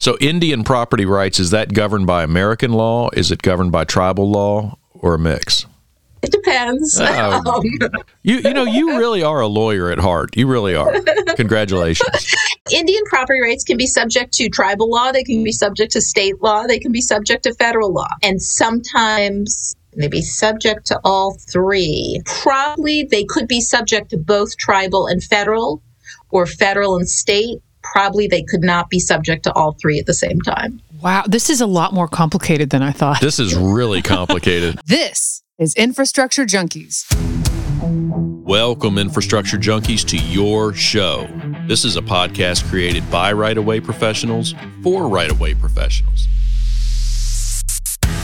[0.00, 3.10] So, Indian property rights, is that governed by American law?
[3.14, 5.66] Is it governed by tribal law or a mix?
[6.22, 7.00] It depends.
[7.00, 7.42] Oh.
[7.48, 7.90] Um,
[8.22, 10.36] You, you know, you really are a lawyer at heart.
[10.36, 10.92] You really are.
[11.34, 12.34] Congratulations.
[12.72, 16.40] Indian property rights can be subject to tribal law, they can be subject to state
[16.42, 21.36] law, they can be subject to federal law, and sometimes they be subject to all
[21.50, 22.20] three.
[22.24, 25.82] Probably they could be subject to both tribal and federal,
[26.30, 27.58] or federal and state.
[27.82, 30.80] Probably they could not be subject to all three at the same time.
[31.02, 33.20] Wow, this is a lot more complicated than I thought.
[33.20, 34.80] This is really complicated.
[34.86, 37.04] This is Infrastructure Junkies.
[38.48, 41.28] Welcome, infrastructure junkies, to your show.
[41.66, 46.26] This is a podcast created by right of way professionals for right of way professionals.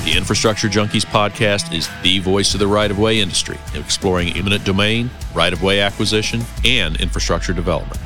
[0.05, 4.65] The Infrastructure Junkies podcast is the voice of the right of way industry, exploring eminent
[4.65, 8.01] domain, right of way acquisition, and infrastructure development.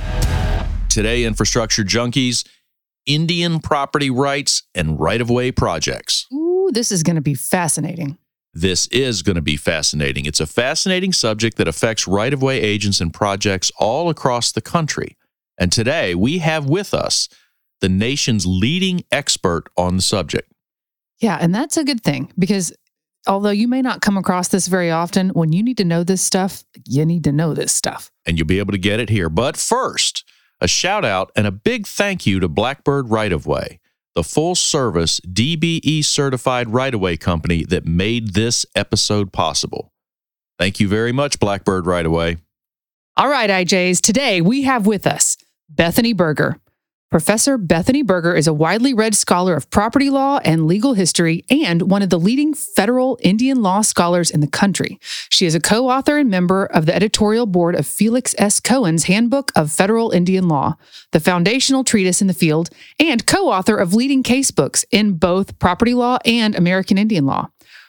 [0.88, 2.46] Today, Infrastructure Junkies,
[3.06, 6.26] Indian property rights and right of way projects.
[6.32, 8.18] Ooh, this is going to be fascinating.
[8.54, 10.26] This is going to be fascinating.
[10.26, 14.60] It's a fascinating subject that affects right of way agents and projects all across the
[14.60, 15.16] country.
[15.58, 17.28] And today we have with us
[17.80, 20.50] the nation's leading expert on the subject.
[21.20, 22.72] Yeah, and that's a good thing because
[23.26, 26.22] although you may not come across this very often, when you need to know this
[26.22, 28.10] stuff, you need to know this stuff.
[28.26, 29.28] And you'll be able to get it here.
[29.28, 30.24] But first,
[30.60, 33.80] a shout out and a big thank you to Blackbird Right of Way,
[34.14, 39.92] the full service DBE certified right of way company that made this episode possible.
[40.58, 42.38] Thank you very much, Blackbird Right of Way.
[43.16, 45.36] All right, IJs, today we have with us
[45.68, 46.58] Bethany Berger.
[47.10, 51.90] Professor Bethany Berger is a widely read scholar of property law and legal history and
[51.90, 55.00] one of the leading federal Indian law scholars in the country.
[55.30, 58.60] She is a co author and member of the editorial board of Felix S.
[58.60, 60.76] Cohen's Handbook of Federal Indian Law,
[61.12, 62.68] the foundational treatise in the field,
[63.00, 67.48] and co author of leading case books in both property law and American Indian law.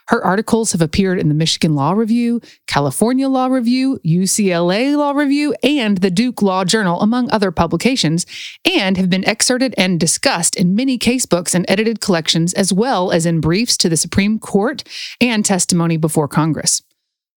[0.10, 5.54] Her articles have appeared in the Michigan Law Review, California Law Review, UCLA Law Review,
[5.62, 8.26] and the Duke Law Journal, among other publications,
[8.66, 13.28] and have been excerpted and discussed in many casebooks and edited collections, as well as
[13.28, 14.84] in briefs to the Supreme Court
[15.22, 16.82] and testimony before Congress.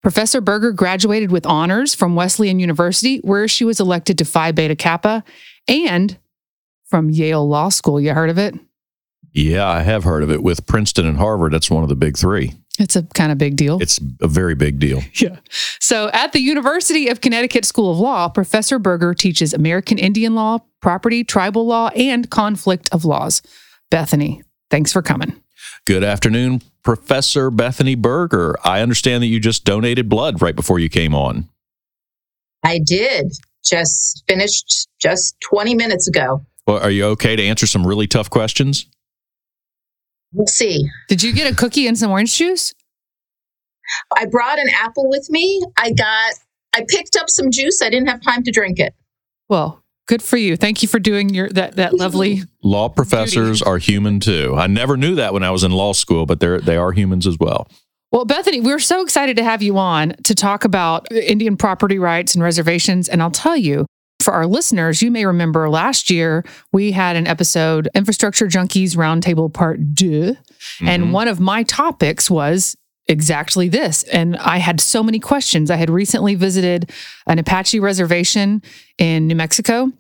[0.03, 4.77] Professor Berger graduated with honors from Wesleyan University, where she was elected to Phi Beta
[4.77, 5.23] Kappa,
[5.69, 6.17] and
[6.87, 8.01] from Yale Law School.
[8.01, 8.55] You heard of it?
[9.33, 10.43] Yeah, I have heard of it.
[10.43, 12.55] With Princeton and Harvard, that's one of the big three.
[12.79, 13.81] It's a kind of big deal.
[13.81, 15.03] It's a very big deal.
[15.15, 15.37] Yeah.
[15.79, 20.61] So at the University of Connecticut School of Law, Professor Berger teaches American Indian law,
[20.81, 23.43] property, tribal law, and conflict of laws.
[23.91, 25.41] Bethany, thanks for coming.
[25.87, 28.57] Good afternoon, Professor Bethany Berger.
[28.65, 31.49] I understand that you just donated blood right before you came on.
[32.65, 33.27] I did
[33.65, 36.45] just finished just 20 minutes ago.
[36.67, 38.87] Well, are you okay to answer some really tough questions?
[40.33, 40.89] We'll see.
[41.09, 42.75] Did you get a cookie and some orange juice?
[44.17, 45.63] I brought an apple with me.
[45.77, 46.33] I got,
[46.75, 47.81] I picked up some juice.
[47.83, 48.95] I didn't have time to drink it.
[49.49, 50.57] Well, good for you.
[50.57, 52.43] Thank you for doing your that that lovely.
[52.63, 54.55] Law professors are human too.
[54.57, 57.27] I never knew that when I was in law school, but they're they are humans
[57.27, 57.69] as well.
[58.13, 62.35] Well, Bethany, we're so excited to have you on to talk about Indian property rights
[62.35, 63.09] and reservations.
[63.09, 63.87] And I'll tell you,
[64.23, 69.53] for our listeners, you may remember last year we had an episode, Infrastructure Junkies Roundtable
[69.53, 70.37] Part 2.
[70.81, 70.89] Mhm.
[70.89, 72.77] And one of my topics was
[73.09, 74.05] exactly this.
[74.05, 75.71] And I had so many questions.
[75.71, 76.91] I had recently visited
[77.27, 78.63] an Apache reservation
[78.97, 79.91] in New Mexico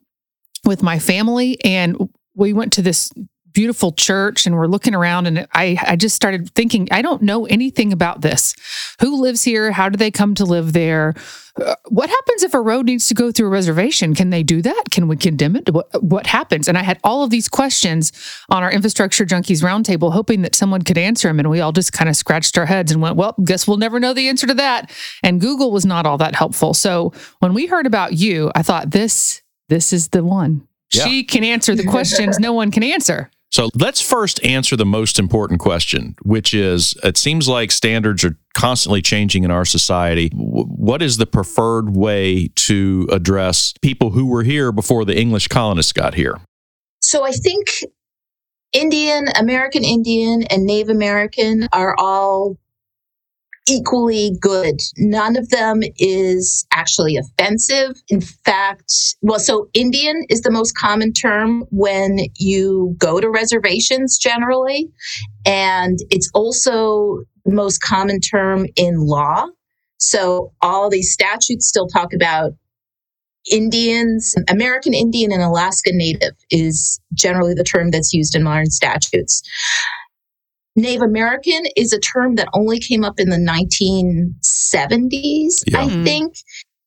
[0.64, 1.96] with my family, and
[2.34, 3.10] we went to this
[3.52, 7.46] beautiful church and we're looking around and I, I just started thinking i don't know
[7.46, 8.54] anything about this.
[9.00, 9.72] Who lives here?
[9.72, 11.14] How do they come to live there?
[11.60, 14.14] Uh, what happens if a road needs to go through a reservation?
[14.14, 14.84] Can they do that?
[14.90, 15.72] Can we condemn it?
[15.72, 16.66] What, what happens?
[16.66, 18.12] And i had all of these questions
[18.48, 21.92] on our infrastructure junkies roundtable hoping that someone could answer them and we all just
[21.92, 24.54] kind of scratched our heads and went well guess we'll never know the answer to
[24.54, 24.90] that.
[25.22, 26.74] And google was not all that helpful.
[26.74, 30.66] So when we heard about you i thought this this is the one.
[30.92, 31.04] Yeah.
[31.04, 35.18] she can answer the questions no one can answer So let's first answer the most
[35.18, 40.30] important question, which is it seems like standards are constantly changing in our society.
[40.34, 45.92] What is the preferred way to address people who were here before the English colonists
[45.92, 46.40] got here?
[47.02, 47.66] So I think
[48.72, 52.56] Indian, American Indian, and Native American are all
[53.68, 54.80] equally good.
[54.96, 58.00] None of them is actually offensive.
[58.08, 64.18] In fact, well, so Indian is the most common term when you go to reservations
[64.18, 64.90] generally.
[65.46, 69.46] And it's also the most common term in law.
[69.98, 72.52] So all these statutes still talk about
[73.50, 79.42] Indians, American Indian and Alaska Native is generally the term that's used in modern statutes.
[80.74, 85.80] Native American is a term that only came up in the 1970s, Yeah.
[85.80, 86.34] I think.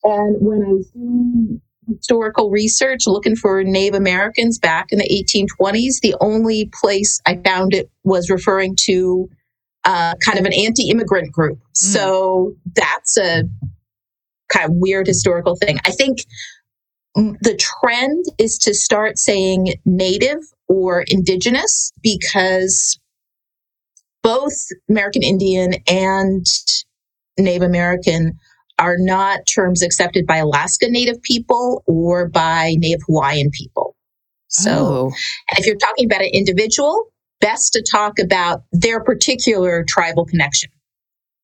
[0.04, 6.00] And when I was doing historical research looking for Native Americans back in the 1820s,
[6.02, 9.30] the only place I found it was referring to
[9.84, 11.60] uh, kind of an anti immigrant group.
[11.74, 13.44] So that's a
[14.52, 15.78] kind of weird historical thing.
[15.86, 16.20] I think
[17.16, 23.00] mm, the trend is to start saying native or indigenous because
[24.26, 24.54] both
[24.90, 26.46] American Indian and
[27.38, 28.34] Native American
[28.80, 33.96] are not terms accepted by Alaska Native people or by Native Hawaiian people.
[34.48, 35.12] So, oh,
[35.52, 37.06] and if you're talking about an individual,
[37.40, 40.72] best to talk about their particular tribal connection.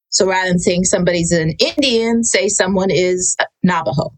[0.10, 4.12] So rather than saying somebody's an Indian, say someone is Navajo.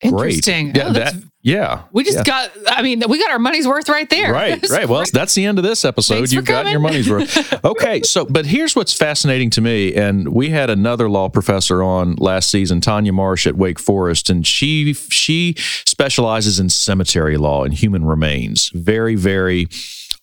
[0.00, 0.72] Interesting.
[0.72, 0.76] Great.
[0.76, 1.82] Yeah, Oh, that, yeah.
[1.92, 2.22] we just yeah.
[2.24, 2.50] got.
[2.68, 4.32] I mean, we got our money's worth right there.
[4.32, 4.88] Right, right.
[4.88, 6.30] Well, that's the end of this episode.
[6.32, 7.52] You've gotten your money's worth.
[7.64, 12.14] Okay, so but here's what's fascinating to me, and we had another law professor on
[12.16, 17.72] last season, Tanya Marsh at Wake Forest, and she she specializes in cemetery law and
[17.72, 18.70] human remains.
[18.74, 19.68] Very, very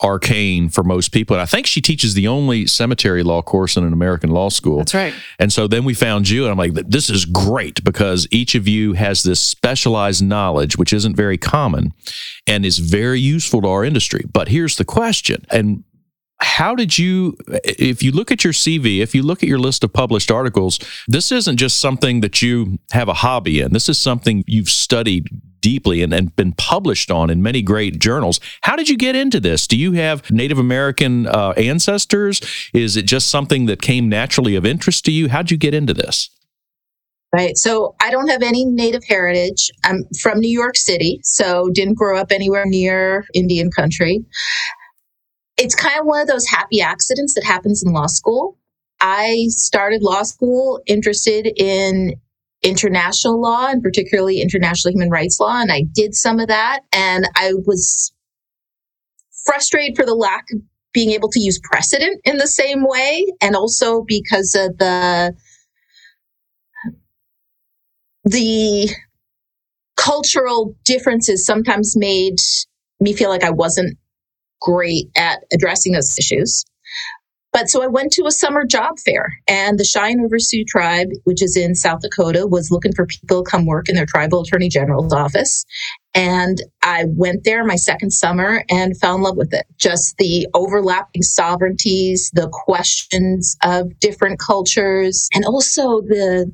[0.03, 1.36] arcane for most people.
[1.36, 4.77] And I think she teaches the only cemetery law course in an American law school.
[4.77, 5.13] That's right.
[5.39, 8.68] And so then we found you, and I'm like, this is great because each of
[8.68, 11.94] you has this specialized knowledge, which isn't very common
[12.48, 14.25] and is very useful to our industry.
[14.31, 15.45] But here's the question.
[15.51, 15.83] And
[16.39, 19.83] how did you, if you look at your CV, if you look at your list
[19.83, 23.74] of published articles, this isn't just something that you have a hobby in.
[23.74, 25.27] This is something you've studied
[25.62, 28.40] deeply and, and been published on in many great journals.
[28.62, 29.68] How did you get into this?
[29.68, 32.42] Do you have Native American uh, ancestors?
[32.74, 35.30] Is it just something that came naturally of interest to you?
[35.30, 36.30] How'd you get into this?
[37.34, 37.56] Right.
[37.56, 39.72] So I don't have any native heritage.
[39.86, 44.25] I'm from New York City, so didn't grow up anywhere near Indian country.
[45.56, 48.57] It's kind of one of those happy accidents that happens in law school.
[49.00, 52.16] I started law school interested in
[52.63, 56.81] international law and particularly international human rights law, and I did some of that.
[56.94, 58.13] And I was
[59.46, 60.62] frustrated for the lack of
[60.94, 65.34] being able to use precedent in the same way, and also because of the
[68.24, 68.90] the
[69.98, 72.36] cultural differences sometimes made
[73.00, 73.98] me feel like I wasn't
[74.62, 76.64] great at addressing those issues.
[77.53, 81.09] But so I went to a summer job fair, and the Cheyenne River Sioux tribe,
[81.25, 84.42] which is in South Dakota, was looking for people to come work in their tribal
[84.42, 85.65] attorney general's office.
[86.13, 89.65] And I went there my second summer and fell in love with it.
[89.77, 96.50] Just the overlapping sovereignties, the questions of different cultures, and also the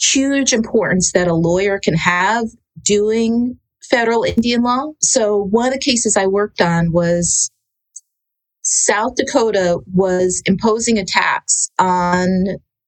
[0.00, 2.46] huge importance that a lawyer can have
[2.82, 3.58] doing
[3.90, 4.92] federal Indian law.
[5.02, 7.50] So one of the cases I worked on was
[8.62, 12.44] South Dakota was imposing a tax on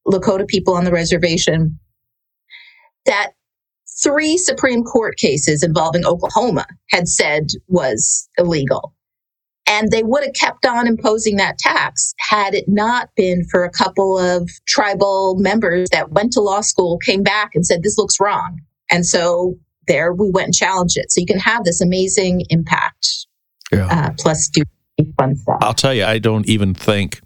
[0.07, 1.79] Lakota people on the reservation
[3.07, 3.33] that
[4.03, 8.95] three Supreme Court cases involving Oklahoma had said was illegal.
[9.69, 13.71] And they would have kept on imposing that tax had it not been for a
[13.71, 18.19] couple of tribal members that went to law school, came back and said, this looks
[18.21, 18.59] wrong.
[18.91, 19.55] And so
[19.87, 21.11] there we went and challenged it.
[21.11, 23.27] So you can have this amazing impact,
[23.73, 23.87] Yeah.
[23.87, 24.63] uh, plus do
[25.19, 25.59] fun stuff.
[25.61, 27.21] I'll tell you, I don't even think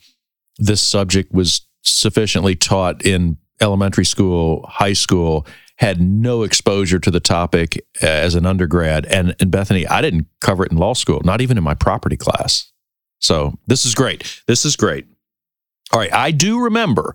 [0.58, 5.46] this subject was sufficiently taught in elementary school, high school,
[5.78, 9.04] had no exposure to the topic uh, as an undergrad.
[9.06, 12.16] And, and Bethany, I didn't cover it in law school, not even in my property
[12.16, 12.73] class.
[13.18, 14.42] So this is great.
[14.46, 15.06] This is great.
[15.92, 16.12] All right.
[16.12, 17.14] I do remember,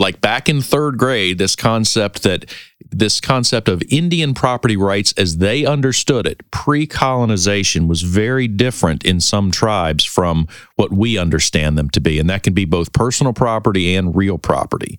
[0.00, 2.50] like back in third grade, this concept that
[2.90, 9.04] this concept of Indian property rights as they understood it pre colonization was very different
[9.04, 12.18] in some tribes from what we understand them to be.
[12.18, 14.98] And that can be both personal property and real property.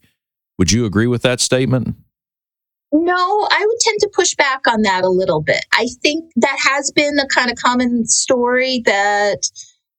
[0.58, 1.96] Would you agree with that statement?
[2.93, 5.65] No, I would tend to push back on that a little bit.
[5.74, 9.39] I think that has been a kind of common story that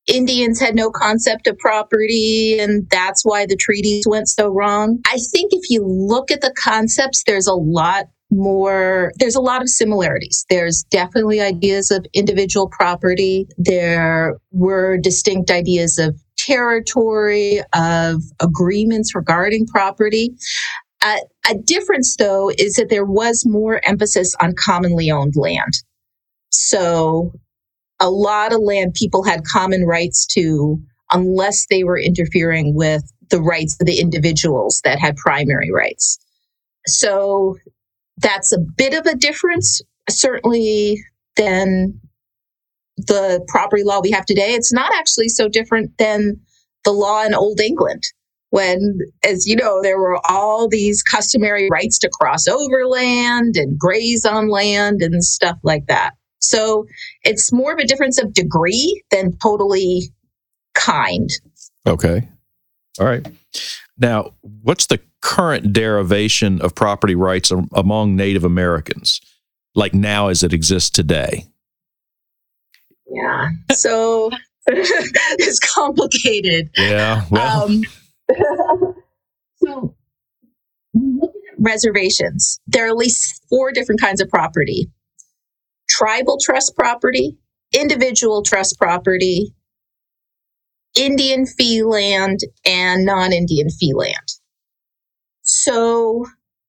[0.06, 4.98] Indians had no concept of property and that's why the treaties went so wrong.
[5.06, 9.62] I think if you look at the concepts, there's a lot more, there's a lot
[9.62, 10.44] of similarities.
[10.50, 13.46] There's definitely ideas of individual property.
[13.58, 20.34] There were distinct ideas of territory, of agreements regarding property.
[21.02, 21.18] Uh,
[21.50, 25.72] a difference, though, is that there was more emphasis on commonly owned land.
[26.50, 27.32] So,
[28.02, 30.78] a lot of land people had common rights to
[31.12, 36.18] unless they were interfering with the rights of the individuals that had primary rights.
[36.86, 37.56] So,
[38.18, 39.80] that's a bit of a difference,
[40.10, 41.02] certainly,
[41.36, 42.00] than
[42.98, 44.54] the property law we have today.
[44.54, 46.40] It's not actually so different than
[46.84, 48.04] the law in Old England
[48.50, 53.78] when, as you know, there were all these customary rights to cross over land and
[53.78, 56.12] graze on land and stuff like that.
[56.42, 56.86] So
[57.22, 60.12] it's more of a difference of degree than totally
[60.74, 61.30] kind.
[61.86, 62.28] Okay.
[63.00, 63.26] All right.
[63.98, 69.20] Now, what's the current derivation of property rights among Native Americans,
[69.74, 71.46] like now as it exists today?
[73.06, 73.50] Yeah.
[73.72, 74.30] So
[74.66, 76.70] it's complicated.
[76.76, 77.24] Yeah.
[77.30, 77.64] Well.
[77.64, 77.82] Um,
[79.56, 79.94] so
[81.58, 82.58] reservations.
[82.66, 84.90] There are at least four different kinds of property
[85.92, 87.36] tribal trust property,
[87.72, 89.54] individual trust property,
[90.96, 94.28] Indian fee land, and non Indian fee land.
[95.42, 96.26] So,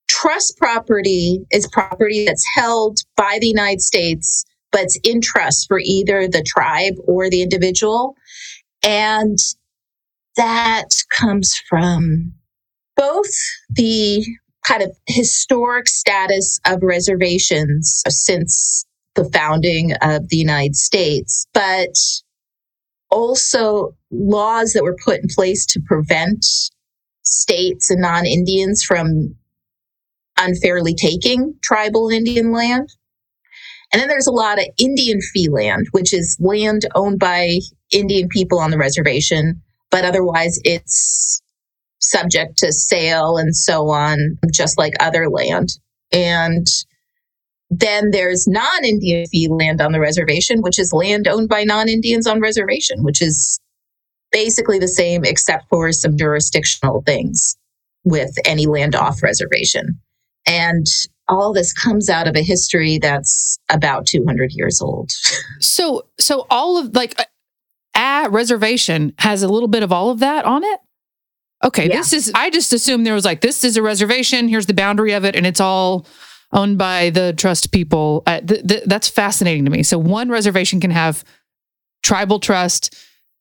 [0.07, 5.79] trust property is property that's held by the United States, but it's in trust for
[5.79, 8.15] either the tribe or the individual.
[8.83, 9.37] And
[10.35, 12.33] that comes from
[12.95, 13.31] both
[13.69, 14.25] the
[14.65, 21.95] kind of historic status of reservations since the founding of the United States, but
[23.09, 26.45] also laws that were put in place to prevent
[27.21, 29.35] states and non Indians from
[30.37, 32.89] unfairly taking tribal Indian land.
[33.91, 37.59] And then there's a lot of Indian fee land, which is land owned by
[37.91, 41.43] Indian people on the reservation, but otherwise it's
[41.99, 45.69] subject to sale and so on, just like other land.
[46.11, 46.65] And
[47.79, 51.89] then there's non Indian fee land on the reservation, which is land owned by non
[51.89, 53.59] Indians on reservation, which is
[54.31, 57.55] basically the same except for some jurisdictional things
[58.03, 59.99] with any land off reservation.
[60.45, 60.85] And
[61.27, 65.11] all this comes out of a history that's about 200 years old.
[65.59, 70.19] So, so all of like uh, a reservation has a little bit of all of
[70.19, 70.79] that on it.
[71.63, 71.97] Okay, yeah.
[71.97, 72.31] this is.
[72.35, 74.49] I just assumed there was like this is a reservation.
[74.49, 76.05] Here's the boundary of it, and it's all
[76.53, 78.23] owned by the trust people.
[78.25, 79.83] Uh, th- th- that's fascinating to me.
[79.83, 81.23] So one reservation can have
[82.03, 82.95] tribal trust,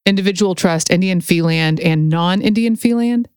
[0.07, 3.29] individual trust, Indian fee land, and non-Indian fee land.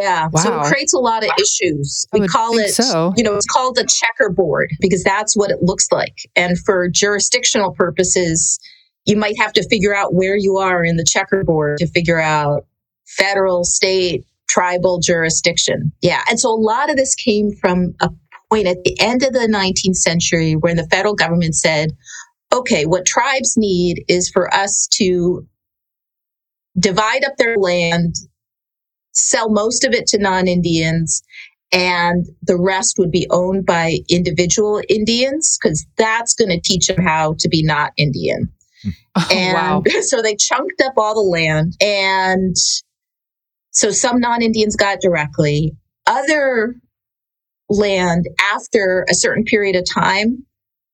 [0.00, 0.28] Yeah.
[0.30, 0.42] Wow.
[0.42, 2.06] So it creates a lot of issues.
[2.12, 3.14] We call it, so.
[3.16, 6.28] you know, it's called a checkerboard because that's what it looks like.
[6.36, 8.60] And for jurisdictional purposes,
[9.06, 12.66] you might have to figure out where you are in the checkerboard to figure out
[13.06, 15.92] federal, state, tribal jurisdiction.
[16.02, 16.22] Yeah.
[16.28, 18.10] And so a lot of this came from a
[18.50, 21.90] point at the end of the 19th century when the federal government said,
[22.52, 25.46] okay, what tribes need is for us to
[26.78, 28.14] divide up their land,
[29.12, 31.22] sell most of it to non Indians,
[31.72, 37.04] and the rest would be owned by individual Indians because that's going to teach them
[37.04, 38.52] how to be not Indian.
[39.16, 39.82] Oh, and wow.
[40.02, 41.72] so they chunked up all the land.
[41.80, 42.54] And
[43.72, 45.72] so some non Indians got directly.
[46.06, 46.76] Other
[47.68, 50.44] land after a certain period of time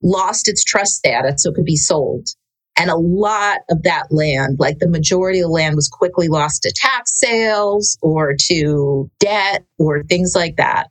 [0.02, 2.28] lost its trust status so it could be sold.
[2.76, 6.62] And a lot of that land, like the majority of the land, was quickly lost
[6.62, 10.88] to tax sales or to debt or things like that.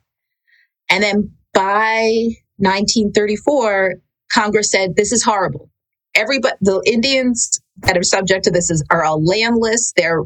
[0.90, 3.94] And then by 1934,
[4.32, 5.70] Congress said, this is horrible.
[6.14, 9.92] Everybody, the Indians that are subject to this is, are all landless.
[9.96, 10.22] Their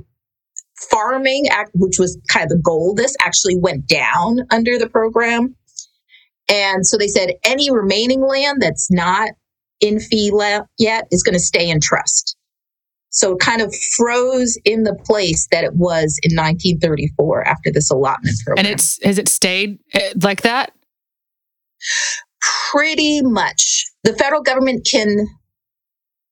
[0.90, 5.54] farming act, which was kind of the goal, this actually went down under the program.
[6.48, 9.30] And so they said any remaining land that's not
[9.80, 10.32] in fee
[10.78, 12.36] yet is going to stay in trust.
[13.10, 17.90] So it kind of froze in the place that it was in 1934 after this
[17.90, 18.66] allotment program.
[18.66, 20.72] And it's has it stayed eh, like that?
[22.70, 23.86] Pretty much.
[24.04, 25.26] The federal government can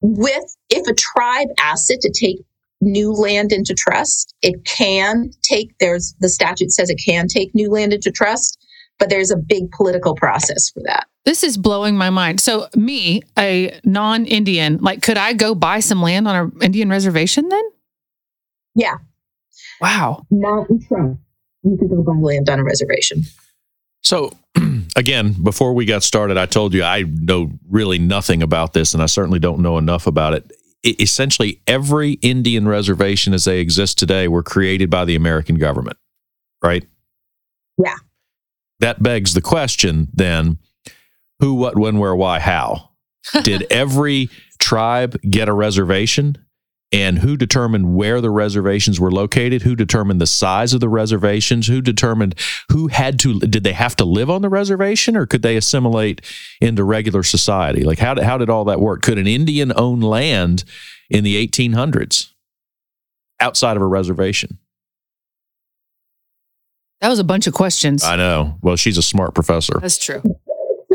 [0.00, 2.44] with if a tribe asks it to take
[2.80, 7.70] new land into trust, it can take there's the statute says it can take new
[7.70, 8.58] land into trust
[8.98, 11.06] but there's a big political process for that.
[11.24, 12.40] This is blowing my mind.
[12.40, 16.88] So, me, a non Indian, like, could I go buy some land on an Indian
[16.88, 17.64] reservation then?
[18.74, 18.98] Yeah.
[19.80, 20.24] Wow.
[20.30, 21.18] Not in trust.
[21.62, 23.22] You could go buy land on a reservation.
[24.02, 24.30] So,
[24.96, 29.02] again, before we got started, I told you I know really nothing about this, and
[29.02, 30.52] I certainly don't know enough about it.
[30.86, 35.98] Essentially, every Indian reservation as they exist today were created by the American government,
[36.62, 36.84] right?
[37.76, 37.96] Yeah
[38.80, 40.58] that begs the question then
[41.40, 42.90] who, what, when, where, why, how?
[43.42, 46.38] Did every tribe get a reservation?
[46.96, 49.60] And who determined where the reservations were located?
[49.62, 51.66] Who determined the size of the reservations?
[51.66, 52.34] Who determined
[52.70, 56.22] who had to did they have to live on the reservation or could they assimilate
[56.58, 57.84] into regular society?
[57.84, 59.02] Like how did, how did all that work?
[59.02, 60.64] Could an indian own land
[61.10, 62.32] in the 1800s
[63.40, 64.58] outside of a reservation?
[67.02, 68.04] That was a bunch of questions.
[68.04, 68.56] I know.
[68.62, 69.78] Well she's a smart professor.
[69.80, 70.22] That's true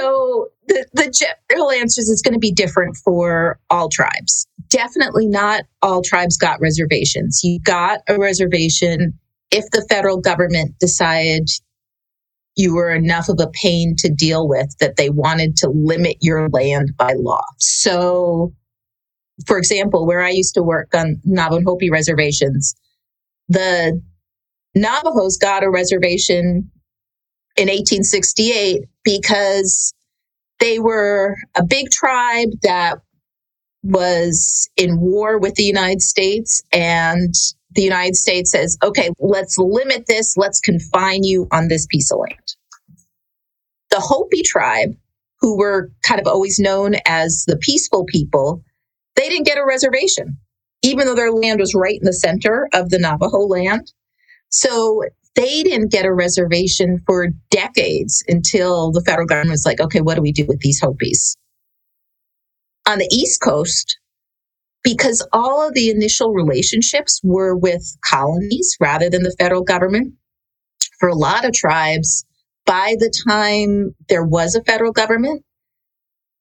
[0.01, 5.65] so the, the general answers is going to be different for all tribes definitely not
[5.84, 7.41] all tribes got reservations.
[7.43, 9.20] You got a reservation
[9.51, 11.50] if the federal government decided
[12.55, 16.50] you were enough of a pain to deal with that they wanted to limit your
[16.50, 17.43] land by law.
[17.60, 18.53] So,
[19.46, 22.75] for example, where I used to work on Navajo Hopi reservations,
[23.48, 24.01] the
[24.75, 26.72] Navajos got a reservation
[27.58, 29.93] in 1868 because
[30.60, 33.00] they were a big tribe that
[33.84, 37.34] was in war with the United States and
[37.74, 42.20] the United States says, okay, let's limit this, let's confine you on this piece of
[42.20, 42.55] land.
[43.91, 44.91] The Hopi tribe,
[45.39, 48.63] who were kind of always known as the peaceful people,
[49.15, 50.38] they didn't get a reservation,
[50.84, 53.91] even though their land was right in the center of the Navajo land.
[54.50, 55.03] So
[55.35, 60.15] they didn't get a reservation for decades until the federal government was like, okay, what
[60.15, 61.27] do we do with these Hopis?
[62.88, 64.00] on the East Coast,
[64.83, 70.15] because all of the initial relationships were with colonies rather than the federal government,
[71.00, 72.25] for a lot of tribes,
[72.65, 75.43] by the time there was a federal government,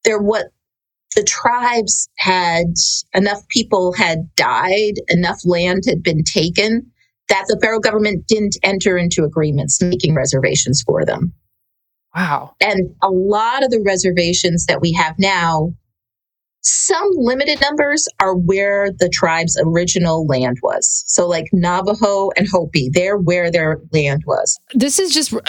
[0.05, 0.47] there what
[1.17, 2.67] the tribes had
[3.15, 6.93] enough people had died, enough land had been taken
[7.31, 11.33] that the federal government didn't enter into agreements making reservations for them.
[12.15, 12.55] Wow.
[12.61, 15.73] And a lot of the reservations that we have now
[16.63, 21.05] some limited numbers are where the tribe's original land was.
[21.07, 24.59] So, like Navajo and Hopi, they're where their land was.
[24.75, 25.41] This is just uh,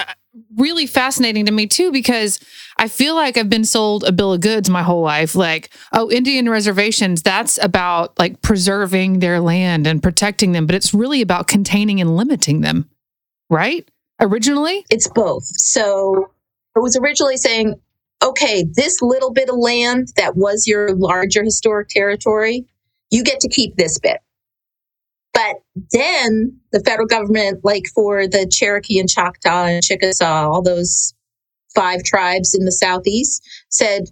[0.55, 2.39] really fascinating to me, too, because
[2.81, 5.35] I feel like I've been sold a bill of goods my whole life.
[5.35, 10.91] Like, oh, Indian reservations, that's about like preserving their land and protecting them, but it's
[10.91, 12.89] really about containing and limiting them,
[13.51, 13.87] right?
[14.19, 14.83] Originally?
[14.89, 15.43] It's both.
[15.43, 16.31] So,
[16.75, 17.79] it was originally saying,
[18.23, 22.65] okay, this little bit of land that was your larger historic territory,
[23.11, 24.17] you get to keep this bit.
[25.35, 25.57] But
[25.91, 31.13] then the federal government, like for the Cherokee and Choctaw and Chickasaw, all those
[31.75, 34.03] five tribes in the Southeast, said,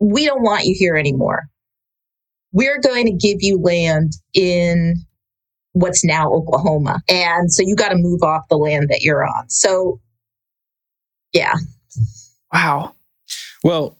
[0.00, 1.48] we don't want you here anymore.
[2.52, 4.96] We're going to give you land in
[5.72, 7.00] what's now Oklahoma.
[7.08, 9.48] And so you got to move off the land that you're on.
[9.48, 10.00] So,
[11.32, 11.54] yeah.
[12.52, 12.94] Wow.
[13.62, 13.96] Well,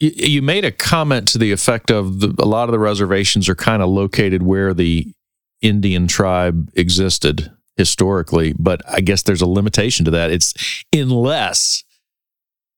[0.00, 3.54] you made a comment to the effect of the, a lot of the reservations are
[3.54, 5.12] kind of located where the
[5.60, 10.30] Indian tribe existed historically, but I guess there's a limitation to that.
[10.30, 11.84] It's unless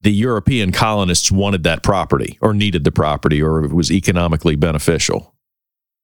[0.03, 5.35] the European colonists wanted that property or needed the property or it was economically beneficial.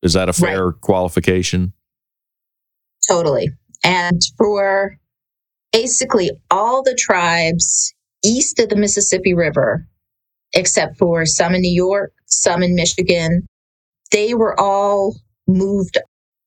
[0.02, 0.80] Is that a fair right.
[0.80, 1.72] qualification?
[3.08, 3.50] Totally.
[3.82, 4.98] And for
[5.72, 9.86] basically all the tribes east of the Mississippi River
[10.56, 13.46] except for some in New York, some in Michigan.
[14.10, 15.98] They were all moved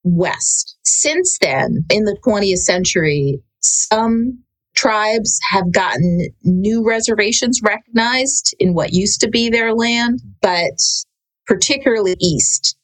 [0.02, 0.76] west.
[0.84, 4.42] Since then, in the 20th century, some
[4.80, 10.72] tribes have gotten new reservations recognized in what used to be their land, but
[11.46, 12.76] particularly east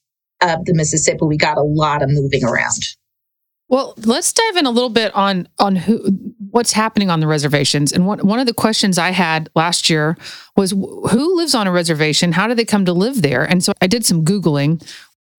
[0.43, 2.83] of the Mississippi, we got a lot of moving around.
[3.69, 6.07] Well, let's dive in a little bit on on who
[6.51, 7.93] what's happening on the reservations.
[7.93, 10.17] And one one of the questions I had last year
[10.57, 12.33] was who lives on a reservation?
[12.33, 13.43] How do they come to live there?
[13.43, 14.87] And so I did some googling,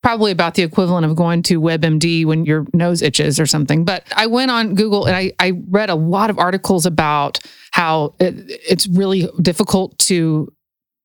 [0.03, 3.83] probably about the equivalent of going to WebMD when your nose itches or something.
[3.83, 7.39] But I went on Google and I, I read a lot of articles about
[7.71, 10.51] how it, it's really difficult to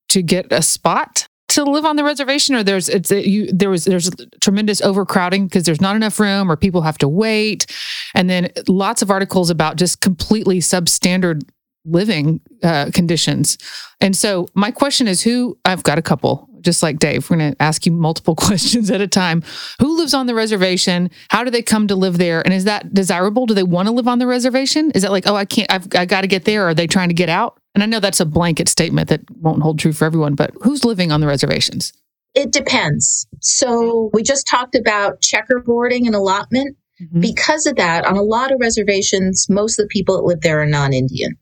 [0.08, 3.84] to get a spot to live on the reservation or there's it's you there was
[3.84, 7.66] there's tremendous overcrowding because there's not enough room or people have to wait
[8.14, 11.42] and then lots of articles about just completely substandard
[11.84, 13.58] living uh, conditions
[14.00, 17.52] and so my question is who i've got a couple just like dave we're going
[17.52, 19.42] to ask you multiple questions at a time
[19.80, 22.94] who lives on the reservation how do they come to live there and is that
[22.94, 25.70] desirable do they want to live on the reservation is that like oh i can't
[25.72, 28.00] i've I got to get there are they trying to get out and I know
[28.00, 31.26] that's a blanket statement that won't hold true for everyone, but who's living on the
[31.26, 31.92] reservations?
[32.34, 33.26] It depends.
[33.40, 36.76] So we just talked about checkerboarding and allotment.
[37.00, 37.20] Mm-hmm.
[37.20, 40.60] Because of that, on a lot of reservations, most of the people that live there
[40.60, 41.36] are non Indian.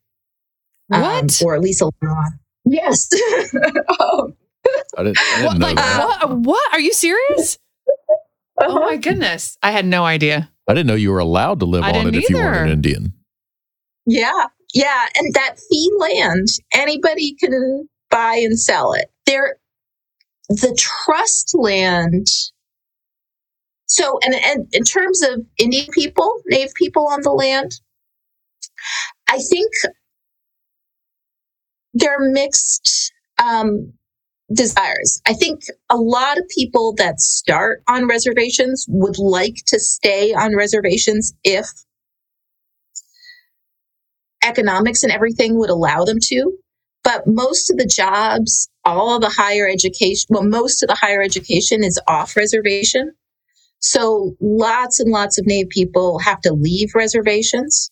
[0.93, 1.43] Um, what?
[1.43, 2.33] Um, or at least a lot.
[2.65, 3.09] Yes.
[3.15, 6.75] I didn't, I didn't what, like, what, what?
[6.75, 7.59] Are you serious?
[8.63, 9.57] Oh my goodness.
[9.63, 10.51] I had no idea.
[10.69, 12.67] I didn't know you were allowed to live I on it didn't if you weren't
[12.67, 12.69] an.
[12.69, 13.15] Indian.
[14.05, 19.11] Yeah, yeah, and that fee land, anybody can buy and sell it.
[19.27, 19.57] There,
[20.49, 22.27] the trust land.
[23.87, 27.81] So, and, and in terms of Indian people, Native people on the land,
[29.29, 29.71] I think
[31.95, 33.93] they're mixed um,
[34.53, 35.21] desires.
[35.27, 40.57] I think a lot of people that start on reservations would like to stay on
[40.57, 41.67] reservations if
[44.45, 46.53] economics and everything would allow them to.
[47.03, 51.83] But most of the jobs, all the higher education, well, most of the higher education
[51.83, 53.13] is off reservation.
[53.79, 57.91] So lots and lots of Native people have to leave reservations.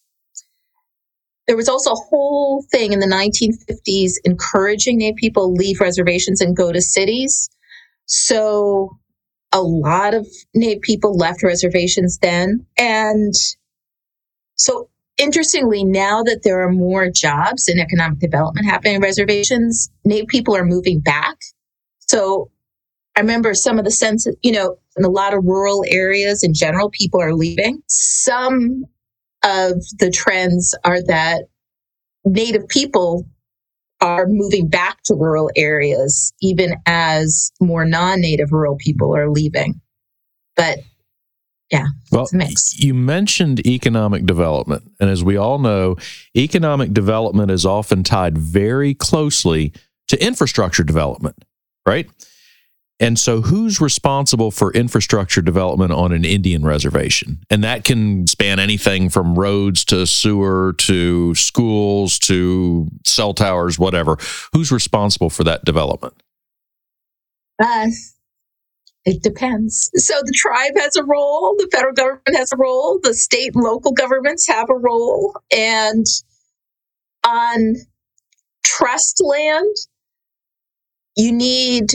[1.48, 6.54] There was also a whole thing in the 1950s encouraging Native people leave reservations and
[6.54, 7.48] go to cities.
[8.04, 8.98] So
[9.50, 12.66] a lot of Native people left reservations then.
[12.76, 13.34] And
[14.56, 20.28] so interestingly, now that there are more jobs and economic development happening in reservations, Native
[20.28, 21.38] people are moving back.
[22.00, 22.50] So
[23.16, 26.52] I remember some of the sense, you know, in a lot of rural areas in
[26.52, 27.82] general, people are leaving.
[27.86, 28.84] Some
[29.48, 31.44] of the trends are that
[32.24, 33.26] Native people
[34.00, 39.80] are moving back to rural areas, even as more non native rural people are leaving.
[40.56, 40.78] But
[41.70, 42.78] yeah, Well, It's a mix.
[42.78, 44.90] you mentioned economic development.
[45.00, 45.96] And as we all know,
[46.36, 49.72] economic development is often tied very closely
[50.08, 51.44] to infrastructure development,
[51.86, 52.08] right?
[53.00, 57.38] And so, who's responsible for infrastructure development on an Indian reservation?
[57.48, 64.16] And that can span anything from roads to sewer to schools to cell towers, whatever.
[64.52, 66.14] Who's responsible for that development?
[67.60, 68.14] Us.
[69.04, 69.90] it depends.
[69.94, 73.64] So the tribe has a role, the federal government has a role, the state and
[73.64, 76.06] local governments have a role, and
[77.26, 77.76] on
[78.64, 79.74] trust land,
[81.16, 81.94] you need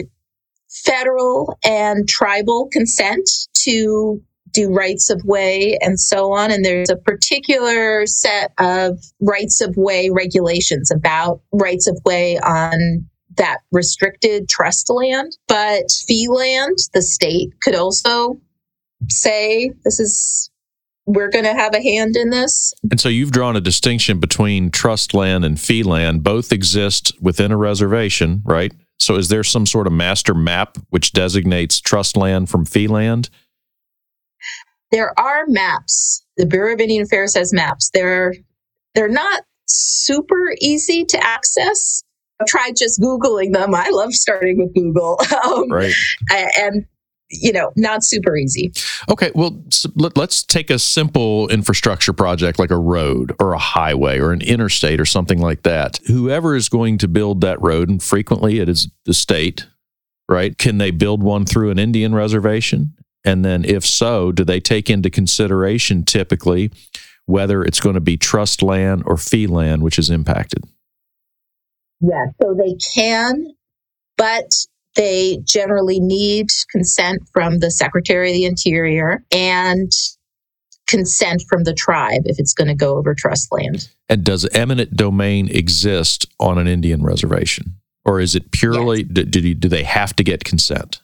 [0.86, 6.52] federal and tribal consent to do rights of way and so on.
[6.52, 13.06] And there's a particular set of rights of way regulations about rights of way on
[13.38, 15.36] that restricted trust land.
[15.48, 18.40] But fee land, the state could also
[19.10, 20.52] say, this is,
[21.08, 22.74] we're going to have a hand in this.
[22.92, 26.24] And so you've drawn a distinction between trust land and fee land.
[26.24, 28.72] Both exist within a reservation, right?
[29.04, 33.30] So is there some sort of master map which designates trust land from fee land?
[34.92, 36.24] There are maps.
[36.38, 37.90] The Bureau of Indian Affairs has maps.
[37.94, 38.34] They're,
[38.96, 42.04] they're not super easy to access.
[42.40, 43.76] I've tried just Googling them.
[43.76, 45.20] I love starting with Google.
[45.46, 45.94] Um, Right.
[46.58, 46.86] and,
[47.42, 48.72] you know, not super easy.
[49.10, 49.32] Okay.
[49.34, 49.62] Well,
[49.96, 54.42] let, us take a simple infrastructure project like a road or a highway or an
[54.42, 56.00] interstate or something like that.
[56.08, 59.68] Whoever is going to build that road, and frequently it is the state,
[60.30, 60.58] right?
[60.58, 62.94] Can they build one through an Indian reservation?
[63.26, 66.72] And then, if so, do they take into consideration typically
[67.26, 70.64] whether it's going to be trust land or fee land, which is impacted?
[72.02, 73.56] Yeah, so they can,
[74.18, 74.52] but
[74.96, 79.92] they generally need consent from the Secretary of the Interior and
[80.88, 83.90] consent from the tribe if it's going to go over trust land.
[84.10, 87.78] And does eminent domain exist on an Indian reservation?
[88.06, 91.02] Or is it purely, do, do, do they have to get consent?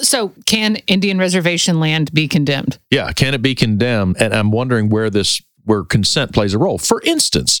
[0.00, 2.78] So, can Indian reservation land be condemned?
[2.90, 4.16] Yeah, can it be condemned?
[4.18, 6.78] And I'm wondering where this where consent plays a role.
[6.78, 7.60] For instance,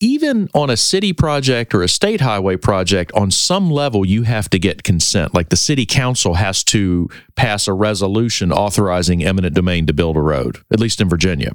[0.00, 4.48] even on a city project or a state highway project, on some level you have
[4.50, 5.34] to get consent.
[5.34, 10.20] Like the city council has to pass a resolution authorizing eminent domain to build a
[10.22, 11.52] road, at least in Virginia.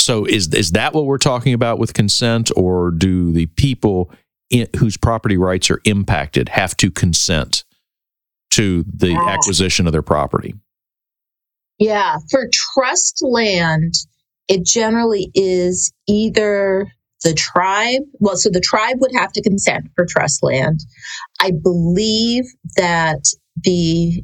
[0.00, 4.10] So is is that what we're talking about with consent, or do the people
[4.50, 7.64] in, whose property rights are impacted have to consent
[8.50, 9.28] to the Ah.
[9.30, 10.54] acquisition of their property?
[11.78, 13.94] Yeah, for trust land,
[14.48, 16.86] it generally is either
[17.26, 18.02] the tribe.
[18.20, 20.80] Well, so the tribe would have to consent for trust land.
[21.40, 22.44] I believe
[22.76, 23.24] that
[23.56, 24.22] the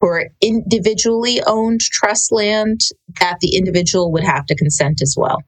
[0.00, 2.80] for individually owned trust land,
[3.20, 5.42] that the individual would have to consent as well.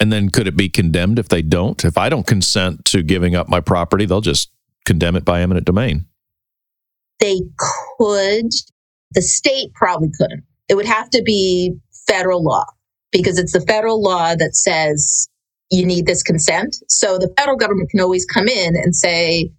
[0.00, 1.82] And then could it be condemned if they don't?
[1.84, 4.50] If I don't consent to giving up my property, they'll just
[4.84, 6.06] condemn it by eminent domain.
[7.20, 7.40] They
[7.98, 8.50] could,
[9.12, 10.42] the state probably couldn't.
[10.68, 11.74] It would have to be
[12.08, 12.64] federal law
[13.12, 15.28] because it's the federal law that says
[15.70, 16.76] you need this consent.
[16.88, 19.50] So the federal government can always come in and say,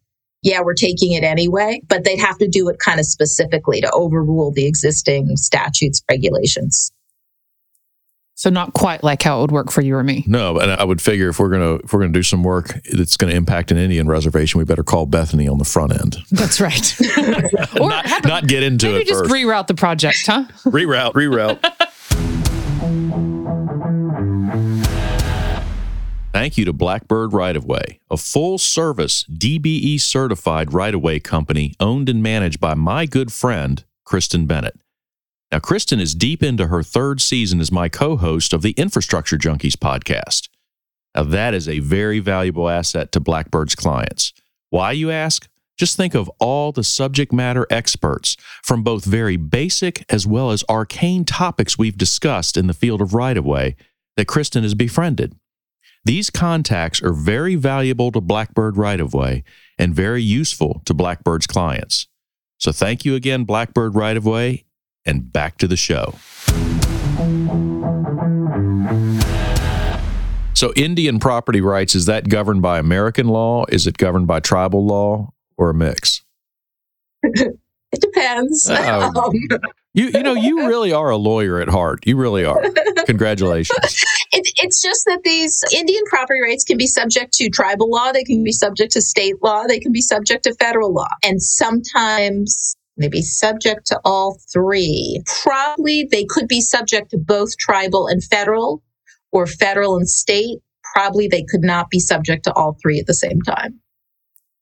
[0.44, 3.92] yeah, we're taking it anyway, but they'd have to do it kind of specifically to
[3.92, 6.92] overrule the existing statutes, regulations.
[8.34, 10.24] So not quite like how it would work for you or me.
[10.26, 13.16] No, and I would figure if we're gonna if we're gonna do some work that's
[13.16, 16.18] gonna impact an Indian reservation, we better call Bethany on the front end.
[16.32, 17.00] That's right.
[17.80, 19.32] or not, have- not get into maybe it just first.
[19.32, 20.46] reroute the project, huh?
[20.66, 21.60] reroute, reroute.
[26.34, 31.20] Thank you to Blackbird Right of Way, a full service DBE certified right of way
[31.20, 34.80] company owned and managed by my good friend, Kristen Bennett.
[35.52, 39.38] Now, Kristen is deep into her third season as my co host of the Infrastructure
[39.38, 40.48] Junkies podcast.
[41.14, 44.32] Now, that is a very valuable asset to Blackbird's clients.
[44.70, 45.50] Why, you ask?
[45.78, 50.64] Just think of all the subject matter experts from both very basic as well as
[50.70, 53.76] arcane topics we've discussed in the field of right of way
[54.16, 55.36] that Kristen has befriended.
[56.04, 59.44] These contacts are very valuable to Blackbird Right of Way
[59.78, 62.08] and very useful to Blackbird's clients.
[62.58, 64.66] So thank you again, Blackbird Right of Way,
[65.06, 66.16] and back to the show.
[70.54, 73.66] So, Indian property rights, is that governed by American law?
[73.70, 76.24] Is it governed by tribal law or a mix?
[77.94, 78.70] It depends.
[78.72, 79.12] Oh.
[79.52, 79.60] Um,
[79.94, 82.08] You, you know, you really are a lawyer at heart.
[82.08, 82.62] You really are.
[83.06, 83.78] Congratulations.
[84.32, 88.24] it, it's just that these Indian property rights can be subject to tribal law, they
[88.24, 92.78] can be subject to state law, they can be subject to federal law, and sometimes
[92.96, 95.22] they be subject to all three.
[95.44, 98.82] Probably they could be subject to both tribal and federal,
[99.34, 100.60] or federal and state.
[100.94, 103.81] Probably they could not be subject to all three at the same time.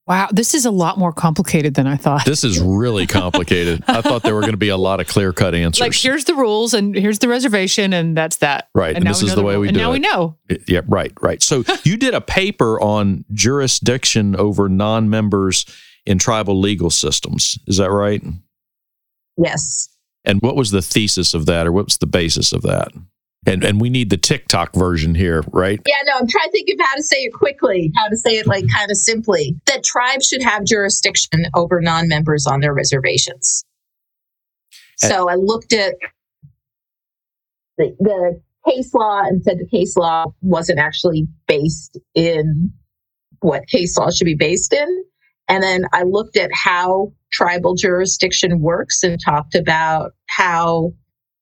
[0.10, 2.26] Wow, this is a lot more complicated than I thought.
[2.26, 3.84] This is really complicated.
[3.88, 5.80] I thought there were going to be a lot of clear cut answers.
[5.80, 8.69] like here's the rules and here's the reservation and that's that.
[8.74, 9.93] Right, and now this is the way rule- we and do now it.
[9.93, 10.38] we know.
[10.67, 11.43] Yeah, right, right.
[11.43, 15.63] So you did a paper on jurisdiction over non members
[16.08, 17.60] in tribal legal systems.
[17.67, 18.24] Is that right?
[19.38, 19.89] Yes.
[20.26, 22.91] And what was the thesis of that, or what's the basis of that?
[23.45, 25.80] And and we need the TikTok version here, right?
[25.86, 28.32] Yeah, no, I'm trying to think of how to say it quickly, how to say
[28.32, 29.56] it like kind of simply.
[29.65, 33.63] That tribes should have jurisdiction over non members on their reservations.
[34.97, 35.95] So I looked at
[37.78, 42.73] the, the case law and said the case law wasn't actually based in
[43.39, 45.04] what case law should be based in.
[45.47, 50.93] And then I looked at how tribal jurisdiction works and talked about how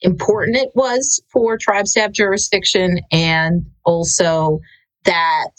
[0.02, 4.60] important it was for tribes to have jurisdiction and also
[5.06, 5.52] that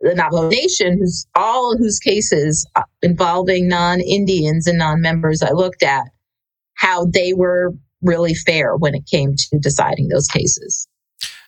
[0.00, 6.04] the Navajo Nation, who's all whose cases uh, involving non-Indians and non-members I looked at,
[6.74, 10.86] how they were really fair when it came to deciding those cases.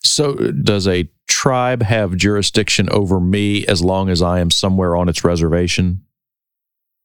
[0.02, 5.08] So does a tribe have jurisdiction over me as long as I am somewhere on
[5.08, 6.02] its reservation?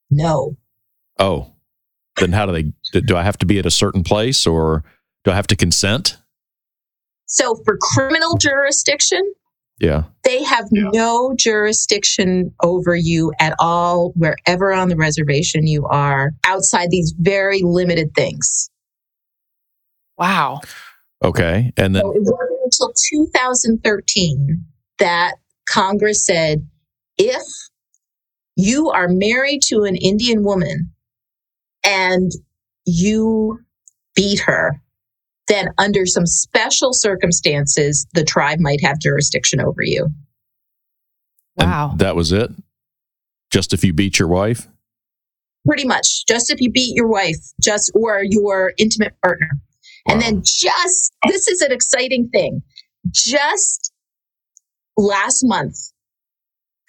[0.10, 0.56] No.
[1.20, 1.52] Oh,
[2.18, 3.02] then how do they?
[3.02, 4.84] Do I have to be at a certain place, or
[5.24, 6.18] do I have to consent?
[7.26, 9.22] So for criminal jurisdiction,
[9.80, 10.04] Yeah.
[10.24, 16.90] they have no jurisdiction over you at all, wherever on the reservation you are, outside
[16.92, 18.70] these very limited things.
[20.18, 20.60] Wow.
[21.24, 21.72] Okay.
[21.78, 24.66] And then So it wasn't until 2013
[25.00, 25.36] that
[25.68, 26.68] Congress said
[27.18, 27.42] if
[28.56, 30.92] you are married to an Indian woman
[31.84, 32.32] and
[32.86, 33.60] you
[34.16, 34.82] beat her,
[35.52, 40.10] then under some special circumstances, the tribe might have jurisdiction over you.
[41.58, 41.94] and Wow.
[41.98, 42.50] that was it.
[43.52, 44.68] Just if you beat your wife.
[45.66, 49.50] Pretty much, just if you beat your wife, just or your intimate partner.
[50.08, 52.64] And then just this is an exciting thing.
[53.12, 53.92] Just
[54.98, 55.76] last month,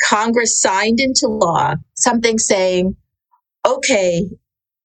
[0.09, 2.97] Congress signed into law something saying,
[3.67, 4.31] okay,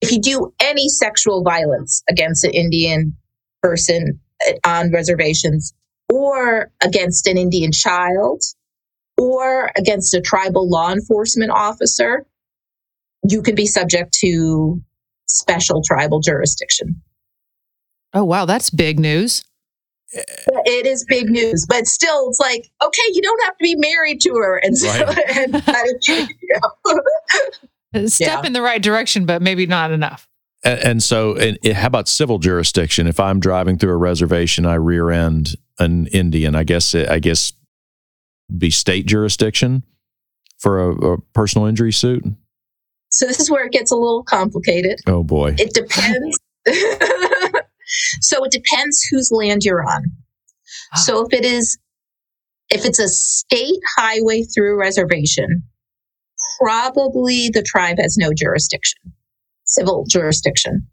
[0.01, 3.15] if you do any sexual violence against an Indian
[3.67, 5.73] person uh, on reservations
[6.13, 8.41] or against an Indian child
[9.17, 12.25] or against a tribal law enforcement officer,
[13.27, 14.81] you can be subject to
[15.27, 17.01] special tribal jurisdiction.
[18.13, 19.43] Oh wow, that's big news.
[20.13, 24.21] It is big news, but still, it's like, okay, you don't have to be married
[24.21, 25.17] to her, and so, Right.
[25.35, 26.27] and you
[27.93, 28.07] know.
[28.07, 28.47] Step Yeah.
[28.47, 30.27] in the right direction, but maybe not enough.
[30.63, 33.07] And, and so, and it- how about civil jurisdiction?
[33.07, 36.55] If I'm driving through a reservation, I rear end an Indian.
[36.55, 37.53] I guess it, I guess
[38.57, 39.83] be state jurisdiction
[40.59, 42.23] for a, a personal injury suit.
[43.09, 44.99] so this is where it gets a little complicated.
[45.05, 45.55] Oh boy.
[45.57, 46.39] It depends.
[48.21, 50.03] so it depends whose land you're on.
[50.93, 50.97] Ah.
[50.97, 51.77] So if it is,
[52.69, 55.63] if it's a state highway through reservation,
[56.59, 58.99] probably the tribe has no jurisdiction,
[59.67, 60.87] civil jurisdiction.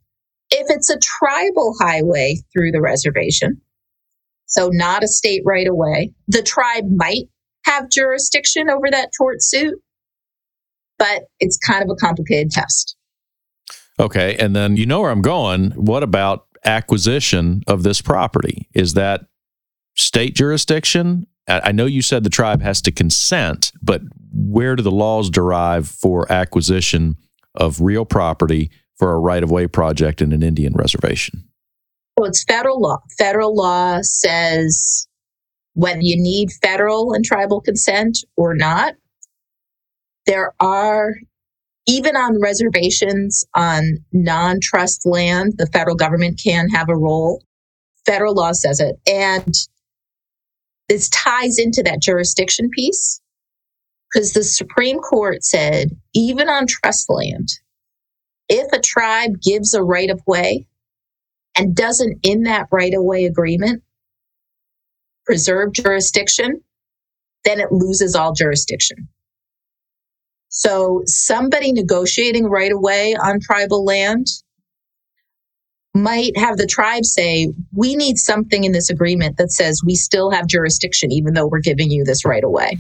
[0.51, 3.61] If it's a tribal highway through the reservation,
[4.47, 7.29] so not a state right of way, the tribe might
[7.65, 9.75] have jurisdiction over that tort suit,
[10.99, 12.97] but it's kind of a complicated test.
[13.99, 14.37] Okay.
[14.37, 15.71] And then you know where I'm going.
[15.73, 18.69] What about acquisition of this property?
[18.75, 19.27] Is that
[19.97, 21.27] state jurisdiction?
[21.47, 25.87] I know you said the tribe has to consent, but where do the laws derive
[25.87, 27.17] for acquisition
[27.55, 31.45] of real property for a right of way project in an Indian reservation?
[32.17, 32.99] Well, it's federal law.
[33.19, 35.09] Federal law says
[35.75, 38.95] whether you need federal and tribal consent or not.
[40.27, 41.14] There are,
[41.87, 47.45] even on reservations on non trust land, the federal government can have a role.
[48.07, 48.97] Federal law says it.
[49.07, 49.53] And
[50.88, 53.21] this ties into that jurisdiction piece
[54.14, 57.48] because the Supreme Court said even on trust land,
[58.48, 60.66] if a tribe gives a right of way
[61.57, 63.83] and doesn't, in that right of way agreement,
[65.27, 66.61] preserve jurisdiction,
[67.44, 69.09] then it loses all jurisdiction.
[70.48, 74.27] So somebody negotiating right of way on tribal land
[75.94, 80.31] might have the tribe say, we need something in this agreement that says we still
[80.31, 82.79] have jurisdiction, even though we're giving you this right of way.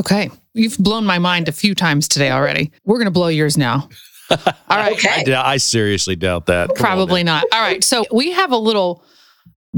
[0.00, 0.30] Okay.
[0.54, 2.72] You've blown my mind a few times today already.
[2.84, 3.88] We're going to blow yours now.
[4.30, 4.38] All
[4.70, 4.92] right.
[4.92, 5.34] Okay.
[5.34, 6.68] I, I seriously doubt that.
[6.68, 7.44] Come Probably not.
[7.52, 7.84] All right.
[7.84, 9.04] So we have a little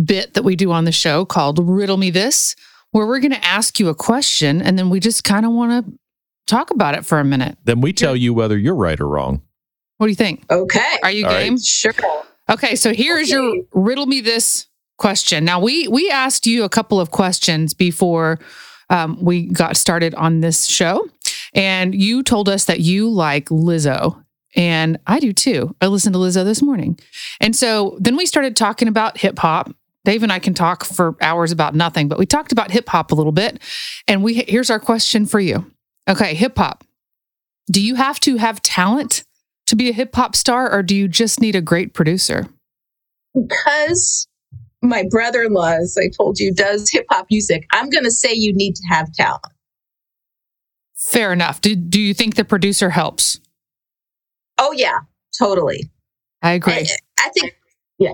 [0.03, 2.55] bit that we do on the show called Riddle Me This,
[2.93, 5.87] where we're going to ask you a question and then we just kind of want
[5.87, 5.93] to
[6.47, 7.59] talk about it for a minute.
[7.65, 9.43] Then we tell you whether you're right or wrong.
[9.99, 10.45] What do you think?
[10.51, 10.99] Okay.
[11.03, 11.45] Are you All right.
[11.45, 11.59] game?
[11.59, 11.93] Sure.
[12.49, 14.67] Okay, so here is your riddle me this
[15.03, 15.45] question.
[15.45, 18.39] Now we we asked you a couple of questions before
[18.89, 21.09] um, we got started on this show,
[21.55, 25.75] and you told us that you like Lizzo, and I do too.
[25.81, 27.01] I listened to Lizzo this morning,
[27.41, 29.75] and so then we started talking about hip hop.
[30.05, 33.11] Dave and I can talk for hours about nothing, but we talked about hip hop
[33.11, 33.59] a little bit,
[34.07, 35.67] and we here's our question for you.
[36.09, 36.85] Okay, hip hop.
[37.71, 39.25] Do you have to have talent
[39.67, 42.49] to be a hip hop star, or do you just need a great producer?
[43.35, 44.29] Because
[44.83, 48.11] my brother in law, as I told you, does hip hop music, I'm going to
[48.11, 49.45] say you need to have talent.
[50.97, 51.61] Fair enough.
[51.61, 53.41] Do, do you think the producer helps?
[54.59, 54.99] Oh, yeah,
[55.39, 55.91] totally.
[56.43, 56.75] I agree.
[56.75, 56.87] I,
[57.21, 57.57] I think
[57.99, 58.13] yeah.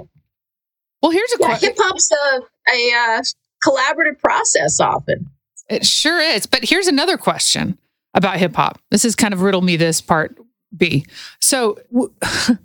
[1.03, 1.69] well, here's a yeah, question.
[1.71, 2.41] hip hop's a,
[2.73, 3.23] a uh,
[3.67, 5.31] collaborative process often.
[5.69, 6.47] It sure is.
[6.47, 7.79] But here's another question
[8.15, 8.81] about hip hop.
[8.91, 10.39] This is kind of riddle me this part
[10.77, 11.07] B.
[11.41, 12.13] So w-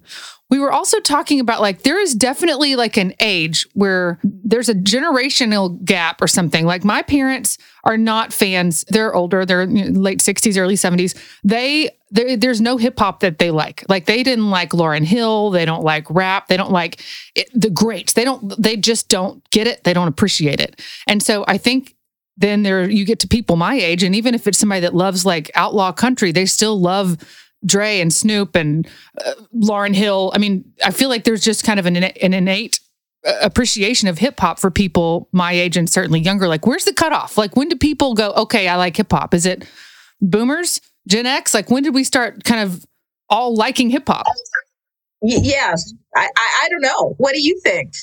[0.50, 4.76] we were also talking about like there is definitely like an age where there's a
[4.76, 6.66] generational gap or something.
[6.66, 8.86] Like my parents are not fans.
[8.90, 9.46] They're older.
[9.46, 11.20] They're late 60s, early 70s.
[11.44, 13.84] They there's no hip hop that they like.
[13.90, 15.50] Like they didn't like Lauryn Hill.
[15.50, 16.48] They don't like rap.
[16.48, 17.02] They don't like
[17.34, 18.14] it, the greats.
[18.14, 18.54] They don't.
[18.62, 19.84] They just don't get it.
[19.84, 20.80] They don't appreciate it.
[21.08, 21.96] And so I think
[22.38, 25.26] then there you get to people my age, and even if it's somebody that loves
[25.26, 27.18] like outlaw country, they still love
[27.66, 28.88] Dre and Snoop and
[29.26, 30.32] uh, Lauryn Hill.
[30.36, 32.80] I mean, I feel like there's just kind of an, an innate
[33.26, 36.48] uh, appreciation of hip hop for people my age and certainly younger.
[36.48, 37.38] Like, where's the cutoff?
[37.38, 39.34] Like, when do people go, okay, I like hip hop?
[39.34, 39.68] Is it
[40.22, 41.54] boomers, Gen X?
[41.54, 42.86] Like, when did we start kind of
[43.30, 44.26] all liking hip hop?
[45.22, 45.74] Y- yeah,
[46.16, 47.16] I, I, I don't know.
[47.18, 47.94] What do you think?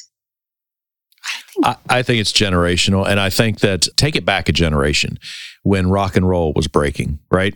[1.64, 3.06] I, I think it's generational.
[3.06, 5.18] And I think that take it back a generation
[5.62, 7.54] when rock and roll was breaking, right?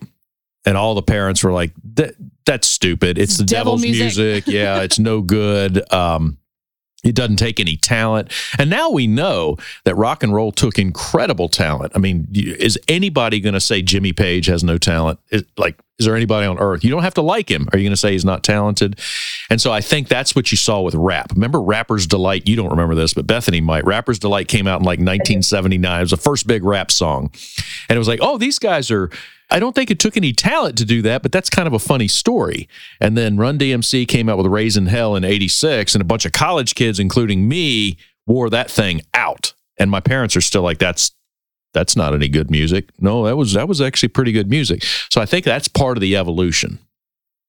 [0.66, 2.14] And all the parents were like, that,
[2.46, 3.18] that's stupid.
[3.18, 4.46] It's the Devil devil's music." music.
[4.54, 5.92] Yeah, it's no good.
[5.92, 6.38] Um,
[7.04, 8.32] it doesn't take any talent.
[8.58, 11.92] And now we know that rock and roll took incredible talent.
[11.94, 15.20] I mean, is anybody going to say Jimmy Page has no talent?
[15.30, 16.82] Is, like, is there anybody on earth?
[16.82, 17.68] You don't have to like him.
[17.72, 18.98] Are you going to say he's not talented?
[19.50, 21.30] And so I think that's what you saw with rap.
[21.32, 22.48] Remember Rapper's Delight?
[22.48, 23.84] You don't remember this, but Bethany might.
[23.84, 25.98] Rapper's Delight came out in like 1979.
[25.98, 27.30] It was the first big rap song.
[27.88, 29.10] And it was like, oh, these guys are.
[29.54, 31.78] I don't think it took any talent to do that, but that's kind of a
[31.78, 32.68] funny story.
[33.00, 36.32] And then Run DMC came out with Raising Hell in 86, and a bunch of
[36.32, 39.54] college kids, including me, wore that thing out.
[39.78, 41.12] And my parents are still like, that's
[41.72, 42.88] that's not any good music.
[42.98, 44.82] No, that was that was actually pretty good music.
[45.08, 46.80] So I think that's part of the evolution.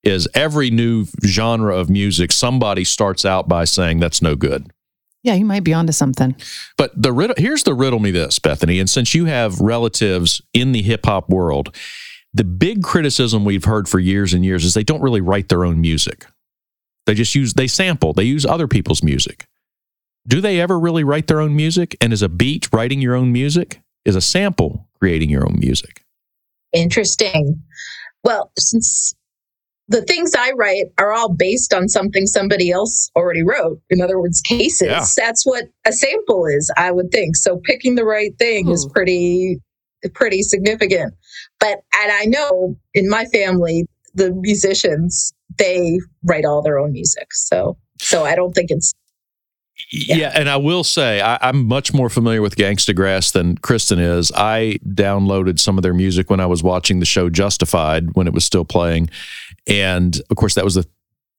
[0.04, 4.70] Is every new genre of music, somebody starts out by saying that's no good.
[5.26, 6.36] Yeah, you might be onto something.
[6.78, 8.78] But the riddle here's the riddle me this, Bethany.
[8.78, 11.74] And since you have relatives in the hip hop world,
[12.32, 15.64] the big criticism we've heard for years and years is they don't really write their
[15.64, 16.26] own music.
[17.06, 19.46] They just use they sample, they use other people's music.
[20.28, 21.96] Do they ever really write their own music?
[22.00, 23.80] And is a beat writing your own music?
[24.06, 26.04] is a sample creating your own music.
[26.72, 27.62] Interesting.
[28.22, 29.14] Well, since
[29.88, 33.80] the things I write are all based on something somebody else already wrote.
[33.88, 34.88] In other words, cases.
[34.88, 35.04] Yeah.
[35.16, 37.36] That's what a sample is, I would think.
[37.36, 38.92] So picking the right thing is hmm.
[38.92, 39.60] pretty
[40.14, 41.14] pretty significant.
[41.60, 47.28] But and I know in my family, the musicians, they write all their own music.
[47.32, 48.92] So so I don't think it's
[49.92, 50.32] Yeah.
[50.34, 54.32] and I will say I, I'm much more familiar with Gangsta Grass than Kristen is.
[54.34, 58.32] I downloaded some of their music when I was watching the show Justified when it
[58.32, 59.10] was still playing,
[59.66, 60.86] and of course that was the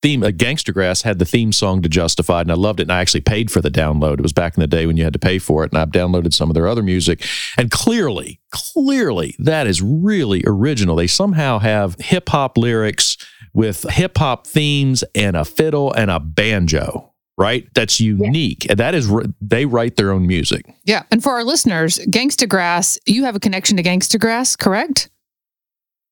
[0.02, 0.24] theme.
[0.24, 2.84] Uh, Gangsta Grass had the theme song to Justified, and I loved it.
[2.84, 4.14] And I actually paid for the download.
[4.14, 5.90] It was back in the day when you had to pay for it, and I've
[5.90, 7.26] downloaded some of their other music.
[7.58, 10.96] And clearly, clearly, that is really original.
[10.96, 13.18] They somehow have hip hop lyrics
[13.54, 17.68] with hip hop themes and a fiddle and a banjo right?
[17.76, 18.66] That's unique.
[18.68, 20.66] And that is, they write their own music.
[20.86, 21.04] Yeah.
[21.12, 25.10] And for our listeners, Gangsta Grass, you have a connection to Gangsta Grass, correct?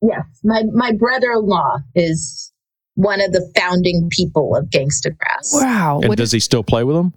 [0.07, 0.25] Yes.
[0.43, 2.51] My my brother-in-law is
[2.95, 5.51] one of the founding people of Gangsta Grass.
[5.53, 5.99] Wow.
[6.01, 7.13] And What does he still play with them?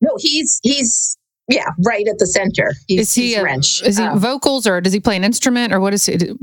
[0.00, 1.16] No, he's he's
[1.48, 2.72] yeah, right at the center.
[2.88, 3.82] He's, is he he's a- wrench.
[3.84, 6.38] Is he Um, vocals or does he play an instrument or what is he do?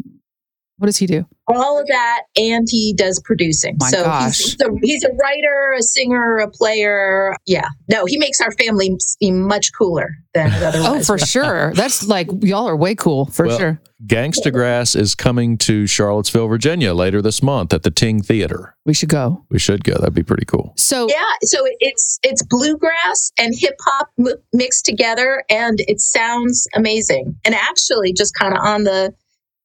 [0.82, 1.28] What does he do?
[1.54, 3.76] all of that, and he does producing.
[3.78, 4.38] My so gosh.
[4.38, 7.36] He's, he's, a, he's a writer, a singer, a player.
[7.46, 11.06] Yeah, no, he makes our family seem much cooler than it Oh, otherwise.
[11.08, 11.74] for sure.
[11.74, 13.82] That's like y'all are way cool for Well, sure.
[14.08, 18.74] Gangsta Grass is coming to Charlottesville, Virginia later this month at the Ting Theater.
[18.86, 19.46] We should go.
[19.50, 19.94] We should go.
[19.96, 20.74] That'd be pretty cool.
[20.78, 26.66] So Yeah, so it's it's bluegrass and hip hop m- mixed together, and it sounds
[26.76, 27.36] amazing.
[27.46, 29.14] And actually, just kind of on the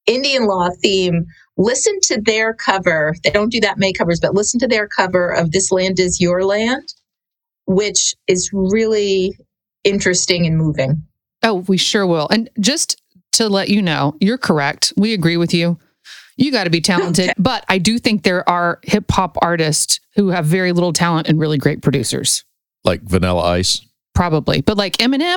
[0.06, 1.26] Indian law theme,
[1.56, 3.14] listen to their cover.
[3.24, 6.20] They don't do that many covers, but listen to their cover of "This Land Is
[6.20, 6.94] Your Land,"
[7.66, 9.36] which is really
[9.84, 11.02] interesting and moving.
[11.42, 12.28] Oh, we sure will.
[12.28, 13.00] And just
[13.32, 14.92] to let you know, you're correct.
[14.96, 15.78] We agree with you.
[16.36, 17.32] You got to be talented.
[17.38, 21.38] But I do think there are hip hop artists who have very little talent and
[21.38, 22.44] really great producers.
[22.84, 23.80] Like Vanilla Ice.
[24.16, 24.62] Probably.
[24.62, 25.36] But like Eminem,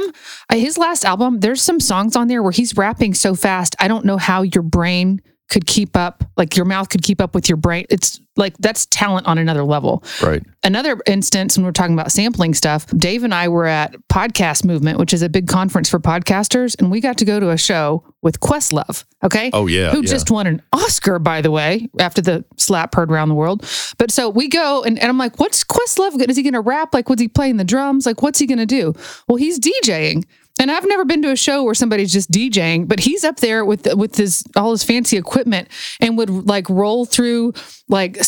[0.49, 3.75] uh, his last album, there's some songs on there where he's rapping so fast.
[3.79, 7.33] I don't know how your brain could keep up, like your mouth could keep up
[7.33, 7.85] with your brain.
[7.89, 10.03] It's like that's talent on another level.
[10.21, 10.43] Right.
[10.63, 14.99] Another instance when we're talking about sampling stuff, Dave and I were at Podcast Movement,
[14.99, 18.03] which is a big conference for podcasters, and we got to go to a show
[18.21, 19.05] with Questlove.
[19.23, 19.49] Okay.
[19.53, 19.91] Oh, yeah.
[19.91, 20.07] Who yeah.
[20.07, 23.61] just won an Oscar, by the way, after the slap heard around the world.
[23.97, 26.29] But so we go, and, and I'm like, what's Questlove?
[26.29, 26.93] Is he going to rap?
[26.93, 28.05] Like, what's he playing the drums?
[28.05, 28.93] Like, what's he going to do?
[29.27, 30.25] Well, he's DJing.
[30.59, 33.63] And I've never been to a show where somebody's just DJing, but he's up there
[33.63, 35.69] with with his all his fancy equipment
[36.01, 37.53] and would like roll through
[37.87, 38.19] like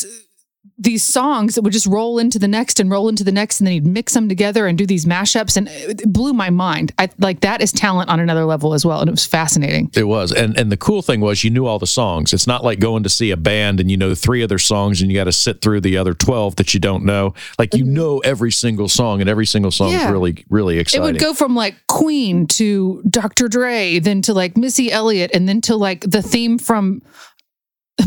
[0.82, 3.68] these songs that would just roll into the next and roll into the next, and
[3.68, 6.92] then he'd mix them together and do these mashups, and it blew my mind.
[6.98, 9.92] I like that is talent on another level as well, and it was fascinating.
[9.94, 10.32] It was.
[10.32, 12.34] And and the cool thing was you knew all the songs.
[12.34, 15.12] It's not like going to see a band and you know three other songs and
[15.12, 17.34] you got to sit through the other 12 that you don't know.
[17.60, 17.94] Like you mm-hmm.
[17.94, 20.12] know every single song and every single song is Yeah.
[20.12, 23.48] really really It would go from like Queen to Dr.
[23.48, 27.02] Dre, then to like Missy Elliott, and then to like the theme from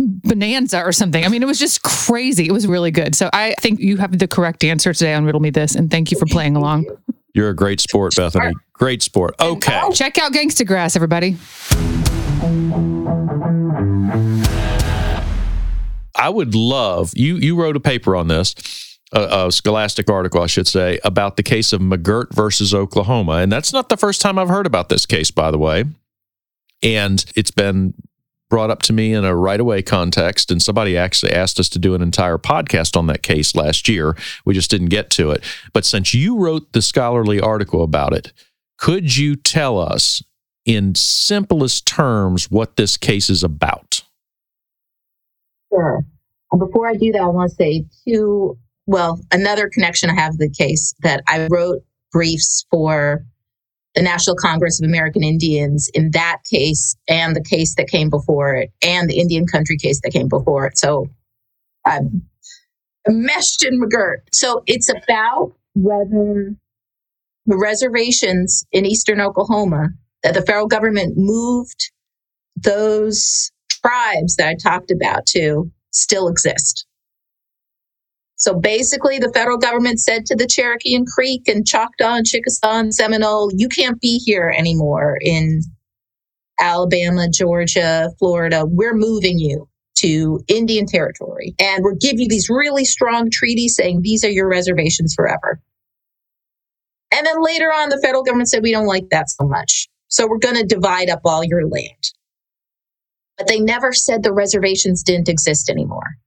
[0.01, 1.25] Bonanza or something.
[1.25, 2.47] I mean, it was just crazy.
[2.47, 3.15] It was really good.
[3.15, 6.11] So I think you have the correct answer today on Riddle Me This, and thank
[6.11, 6.87] you for playing along.
[7.35, 8.55] You're a great sport, Bethany.
[8.75, 9.35] Great sport.
[9.41, 9.81] Okay.
[9.83, 11.37] Oh, check out Gangsta Grass, everybody.
[16.17, 17.37] I would love you.
[17.37, 18.55] You wrote a paper on this,
[19.13, 23.51] a, a scholastic article, I should say, about the case of McGirt versus Oklahoma, and
[23.51, 25.85] that's not the first time I've heard about this case, by the way.
[26.83, 27.95] And it's been
[28.55, 31.69] brought up to me in a right of way context, and somebody actually asked us
[31.69, 34.17] to do an entire podcast on that case last year.
[34.45, 35.43] We just didn't get to it.
[35.73, 38.33] But since you wrote the scholarly article about it,
[38.79, 40.23] could you tell us
[40.65, 44.05] in simplest terms what this case is about?
[45.73, 46.05] Sure.
[46.57, 48.57] Before I do that, I want to say two.
[48.87, 51.83] Well, another connection I have to the case that I wrote
[52.13, 53.27] briefs for
[53.95, 58.55] the National Congress of American Indians in that case and the case that came before
[58.55, 60.77] it and the Indian country case that came before it.
[60.79, 61.07] So
[61.87, 62.23] I'm
[63.09, 64.23] meshed in McGirt.
[64.33, 66.55] So it's about whether
[67.47, 69.89] the reservations in eastern Oklahoma
[70.23, 71.93] that the federal government moved
[72.57, 76.87] those tribes that I talked about to still exist.
[78.45, 82.79] So basically, the federal government said to the Cherokee and Creek and Choctaw and Chickasaw
[82.79, 85.63] and Seminole, you can't be here anymore in
[86.61, 88.67] Alabama, Georgia, Florida.
[88.67, 89.67] We're moving you
[90.01, 91.55] to Indian territory.
[91.59, 95.59] And we're giving you these really strong treaties saying these are your reservations forever.
[97.15, 99.89] And then later on, the federal government said, we don't like that so much.
[100.09, 102.13] So we're going to divide up all your land.
[103.39, 106.19] But they never said the reservations didn't exist anymore.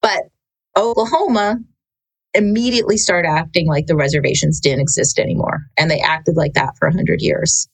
[0.00, 0.22] But
[0.76, 1.58] Oklahoma
[2.34, 5.60] immediately started acting like the reservations didn't exist anymore.
[5.76, 7.68] And they acted like that for 100 years.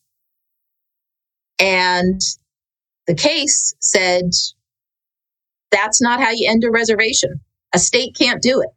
[1.59, 2.21] And
[3.07, 4.31] the case said
[5.71, 7.41] that's not how you end a reservation.
[7.75, 8.71] A state can't do it.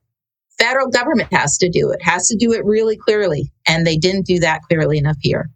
[0.60, 3.52] Federal government has to do it, has to do it really clearly.
[3.68, 5.50] And they didn't do that clearly enough here.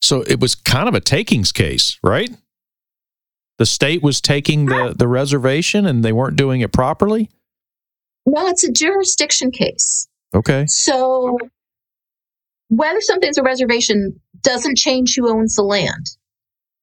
[0.00, 2.30] So it was kind of a takings case, right?
[3.58, 7.30] The state was taking the, the reservation and they weren't doing it properly?
[8.26, 10.08] No, it's a jurisdiction case.
[10.34, 10.66] Okay.
[10.66, 11.38] So
[12.68, 16.06] whether something's a reservation doesn't change who owns the land.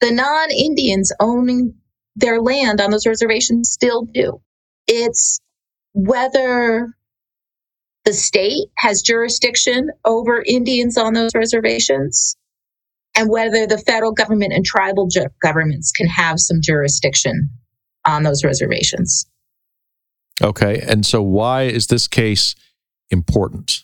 [0.02, 1.76] The non Indians owning
[2.16, 4.42] their land on those reservations still do.
[4.88, 5.40] It's
[5.94, 6.94] whether
[8.06, 12.36] the state has jurisdiction over Indians on those reservations
[13.16, 17.50] and whether the federal government and tribal ju- governments can have some jurisdiction
[18.06, 19.28] on those reservations.
[20.44, 20.82] Okay.
[20.88, 22.56] And so, why is this case
[23.10, 23.82] important?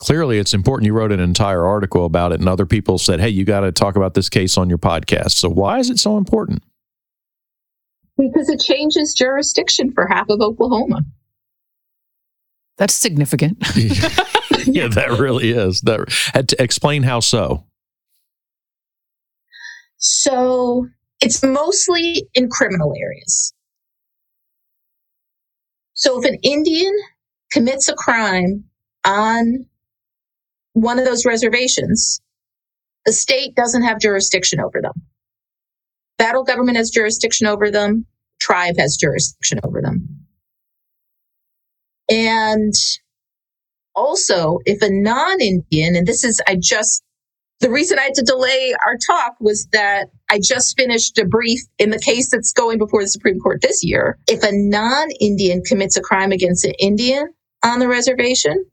[0.00, 0.86] Clearly, it's important.
[0.86, 3.72] You wrote an entire article about it, and other people said, hey, you got to
[3.72, 5.32] talk about this case on your podcast.
[5.32, 6.62] So, why is it so important?
[8.16, 11.02] Because it changes jurisdiction for half of Oklahoma.
[12.76, 13.58] That's significant.
[14.66, 15.80] yeah, that really is.
[15.82, 17.64] That had to explain how so.
[19.98, 20.86] So
[21.20, 23.52] it's mostly in criminal areas.
[25.98, 26.94] So if an Indian
[27.50, 28.64] commits a crime
[29.04, 29.66] on
[30.74, 32.20] one of those reservations,
[33.04, 34.92] the state doesn't have jurisdiction over them.
[36.16, 38.06] Federal government has jurisdiction over them.
[38.40, 40.26] Tribe has jurisdiction over them.
[42.08, 42.74] And
[43.96, 47.02] also, if a non Indian, and this is, I just,
[47.60, 51.60] the reason I had to delay our talk was that I just finished a brief
[51.78, 54.18] in the case that's going before the Supreme Court this year.
[54.28, 57.32] If a non Indian commits a crime against an Indian
[57.64, 58.64] on the reservation,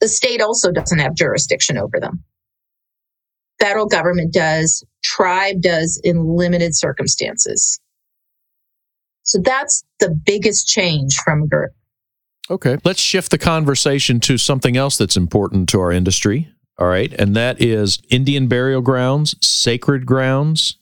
[0.00, 2.24] the state also doesn't have jurisdiction over them.
[3.58, 7.80] Federal government does, tribe does in limited circumstances.
[9.22, 11.68] So that's the biggest change from McGirt.
[12.50, 12.78] Okay.
[12.84, 16.48] Let's shift the conversation to something else that's important to our industry.
[16.78, 17.12] All right.
[17.18, 20.78] And that is Indian burial grounds, sacred grounds,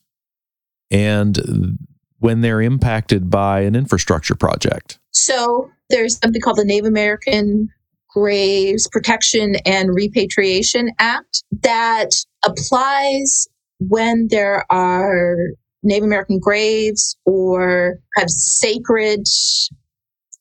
[0.91, 1.79] and
[2.19, 4.99] when they're impacted by an infrastructure project.
[5.11, 7.69] So there's something called the Native American
[8.11, 12.11] Graves Protection and Repatriation Act that
[12.45, 15.37] applies when there are
[15.83, 19.25] Native American graves or have sacred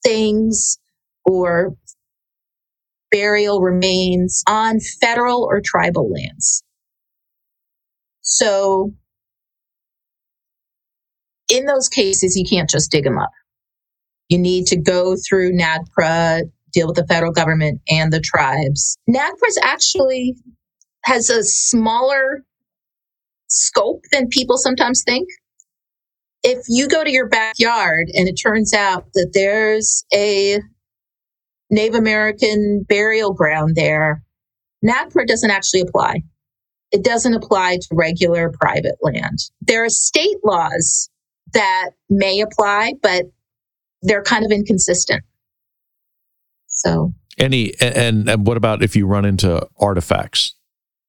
[0.04, 0.78] things
[1.26, 1.76] or
[3.16, 6.64] burial remains on federal or tribal lands.
[8.22, 8.92] So
[11.50, 13.30] in those cases, you can't just dig them up.
[14.28, 16.42] You need to go through NAGPRA,
[16.74, 18.98] deal with the federal government and the tribes.
[19.10, 20.36] NAGPRA actually
[21.06, 22.44] has a smaller
[23.48, 25.30] scope than people sometimes think.
[26.44, 30.60] If you go to your backyard and it turns out that there's a
[31.70, 34.24] Native American burial ground there,
[34.84, 36.24] NAGPRA doesn't actually apply.
[36.92, 39.40] It doesn't apply to regular private land.
[39.62, 41.10] There are state laws
[41.54, 43.26] that may apply, but
[44.02, 45.24] they're kind of inconsistent.
[46.68, 50.54] So, any and, and what about if you run into artifacts,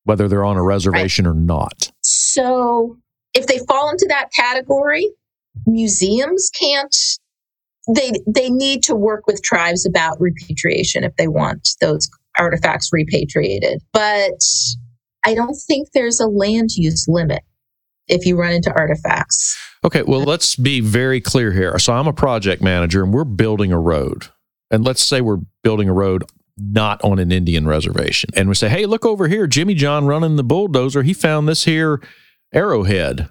[0.04, 1.32] whether they're on a reservation right.
[1.32, 1.92] or not?
[2.00, 2.96] So,
[3.34, 5.08] if they fall into that category,
[5.66, 6.96] museums can't
[7.94, 12.08] they they need to work with tribes about repatriation if they want those
[12.38, 13.82] artifacts repatriated.
[13.92, 14.40] But
[15.24, 17.42] I don't think there's a land use limit
[18.08, 19.58] if you run into artifacts.
[19.84, 21.78] Okay, well, let's be very clear here.
[21.78, 24.26] So I'm a project manager and we're building a road.
[24.70, 26.24] And let's say we're building a road
[26.58, 28.30] not on an Indian reservation.
[28.34, 31.02] And we say, hey, look over here, Jimmy John running the bulldozer.
[31.02, 32.02] He found this here
[32.54, 33.28] arrowhead.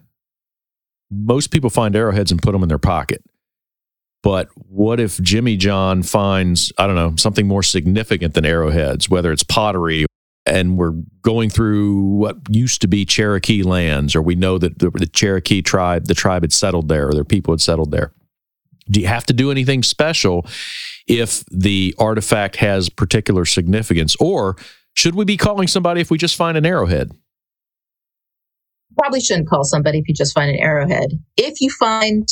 [1.09, 3.23] Most people find arrowheads and put them in their pocket.
[4.25, 9.31] But what if Jimmy John finds, I don't know, something more significant than arrowheads, whether
[9.31, 10.07] it's pottery
[10.47, 14.89] and we're going through what used to be Cherokee lands, or we know that the,
[14.89, 18.13] the, Cherokee tribe, the tribe had settled there, or their people had settled there.
[18.89, 20.47] Do you have to do anything special
[21.07, 24.15] if the artifact has particular significance?
[24.19, 24.55] Or
[24.95, 27.11] should we be calling somebody if we just find an arrowhead?
[28.97, 31.09] Probably shouldn't call somebody if you just find an arrowhead.
[31.37, 32.27] If you find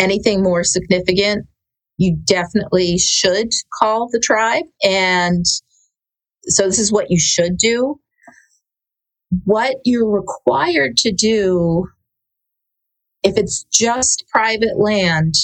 [0.00, 1.46] anything more significant,
[1.98, 4.64] you definitely should call the tribe.
[4.82, 5.44] And
[6.44, 8.00] so this is what you should do.
[9.44, 11.86] what you're required to do,
[13.22, 15.34] if it's just private land,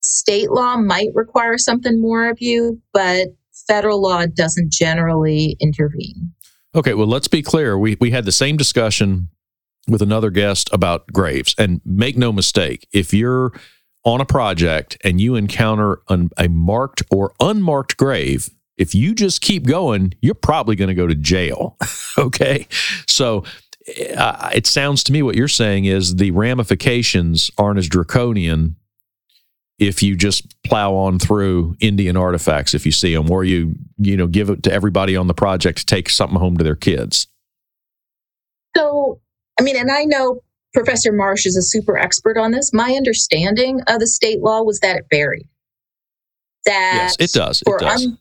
[0.00, 3.28] state law might require something more of you, but
[3.68, 6.32] federal law doesn't generally intervene.
[6.74, 7.78] Okay, well, let's be clear.
[7.78, 9.28] We, we had the same discussion
[9.88, 11.54] with another guest about graves.
[11.58, 13.52] And make no mistake, if you're
[14.04, 19.40] on a project and you encounter an, a marked or unmarked grave, if you just
[19.40, 21.76] keep going, you're probably going to go to jail.
[22.18, 22.66] okay.
[23.06, 23.44] So
[24.16, 28.76] uh, it sounds to me what you're saying is the ramifications aren't as draconian
[29.78, 34.16] if you just plow on through Indian artifacts if you see them, or you you
[34.16, 37.26] know give it to everybody on the project to take something home to their kids.
[38.76, 39.20] So,
[39.62, 40.40] I mean, and I know
[40.74, 42.72] Professor Marsh is a super expert on this.
[42.72, 45.46] My understanding of the state law was that it varied.
[46.64, 47.62] That yes, it does.
[47.64, 48.06] It does.
[48.06, 48.18] Un-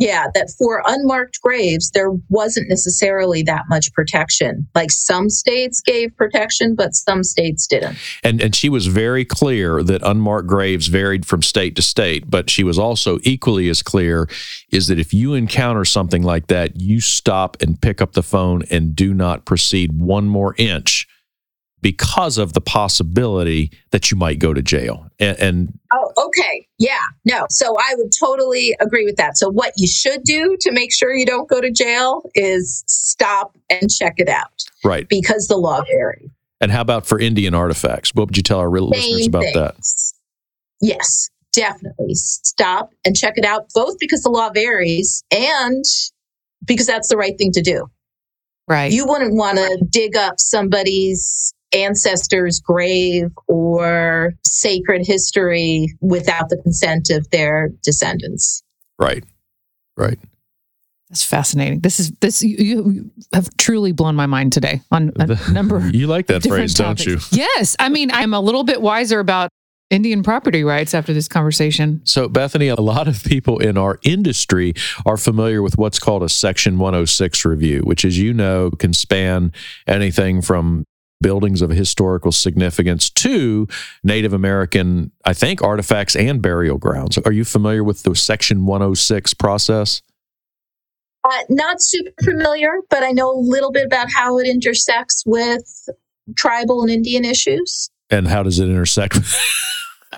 [0.00, 4.66] yeah, that for unmarked graves, there wasn't necessarily that much protection.
[4.74, 7.98] Like some states gave protection, but some states didn't.
[8.24, 12.48] And and she was very clear that unmarked graves varied from state to state, but
[12.48, 14.26] she was also equally as clear
[14.70, 18.62] is that if you encounter something like that, you stop and pick up the phone
[18.70, 21.06] and do not proceed one more inch
[21.82, 25.06] because of the possibility that you might go to jail.
[25.18, 27.46] And, and, oh, okay, yeah, no.
[27.48, 29.38] So I would totally agree with that.
[29.38, 33.56] So what you should do to make sure you don't go to jail is stop
[33.70, 35.08] and check it out, right?
[35.08, 36.30] Because the law varies.
[36.60, 38.14] And how about for Indian artifacts?
[38.14, 39.54] What would you tell our real Same listeners about things.
[40.80, 40.86] that?
[40.86, 43.66] Yes, definitely stop and check it out.
[43.74, 45.84] Both because the law varies and
[46.64, 47.86] because that's the right thing to do.
[48.68, 48.92] Right.
[48.92, 57.10] You wouldn't want to dig up somebody's ancestors' grave or sacred history without the consent
[57.10, 58.62] of their descendants.
[58.98, 59.24] Right.
[59.96, 60.18] Right.
[61.08, 61.80] That's fascinating.
[61.80, 65.80] This is this you, you have truly blown my mind today on a the, number.
[65.92, 67.04] You like that phrase, topics.
[67.04, 67.18] don't you?
[67.32, 67.74] Yes.
[67.80, 69.50] I mean, I'm a little bit wiser about
[69.90, 72.00] Indian property rights after this conversation.
[72.04, 74.72] So, Bethany, a lot of people in our industry
[75.04, 79.52] are familiar with what's called a Section 106 review, which, as you know, can span
[79.88, 80.84] anything from
[81.20, 83.68] buildings of historical significance to
[84.02, 87.18] Native American, I think, artifacts and burial grounds.
[87.18, 90.02] Are you familiar with the Section 106 process?
[91.22, 95.88] Uh, not super familiar, but I know a little bit about how it intersects with
[96.34, 97.90] tribal and Indian issues.
[98.08, 99.18] And how does it intersect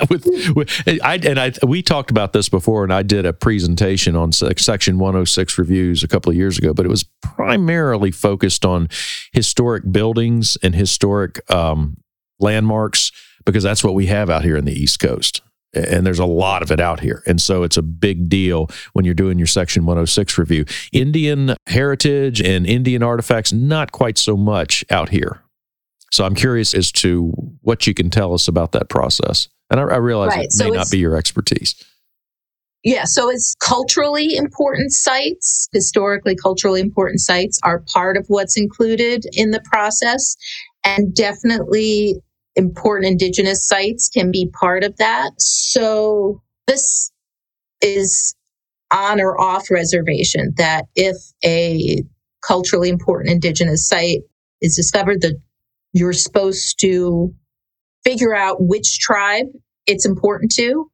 [0.11, 0.55] with?
[0.55, 0.71] with,
[1.03, 4.99] I and I we talked about this before, and I did a presentation on Section
[4.99, 8.89] 106 reviews a couple of years ago, but it was primarily focused on
[9.33, 11.97] historic buildings and historic um,
[12.39, 13.13] landmarks
[13.45, 15.41] because that's what we have out here in the East Coast.
[15.75, 17.23] And there's a lot of it out here.
[17.27, 20.67] And so it's a big deal when you're doing your Section 106 review.
[20.93, 25.41] Indian heritage and Indian artifacts, not quite so much out here.
[26.13, 27.33] So I'm curious as to
[27.63, 29.49] what you can tell us about that process.
[29.73, 30.45] And I, I realize right.
[30.45, 31.75] it may so not be your expertise.
[32.85, 39.25] Yeah, so it's culturally important sites, historically culturally important sites are part of what's included
[39.33, 40.37] in the process.
[40.85, 42.17] And definitely
[42.57, 45.31] important indigenous sites can be part of that.
[45.39, 47.11] So this
[47.81, 48.35] is
[48.91, 52.03] on or off reservation that if a
[52.47, 54.21] culturally important indigenous site
[54.61, 55.39] is discovered that
[55.93, 57.33] you're supposed to
[58.05, 59.47] figure out which tribe
[59.87, 60.91] it's important to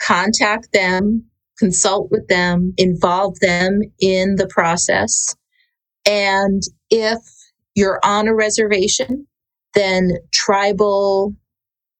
[0.00, 1.24] contact them,
[1.58, 5.34] consult with them, involve them in the process.
[6.06, 7.18] And if
[7.74, 9.26] you're on a reservation,
[9.74, 11.34] then tribal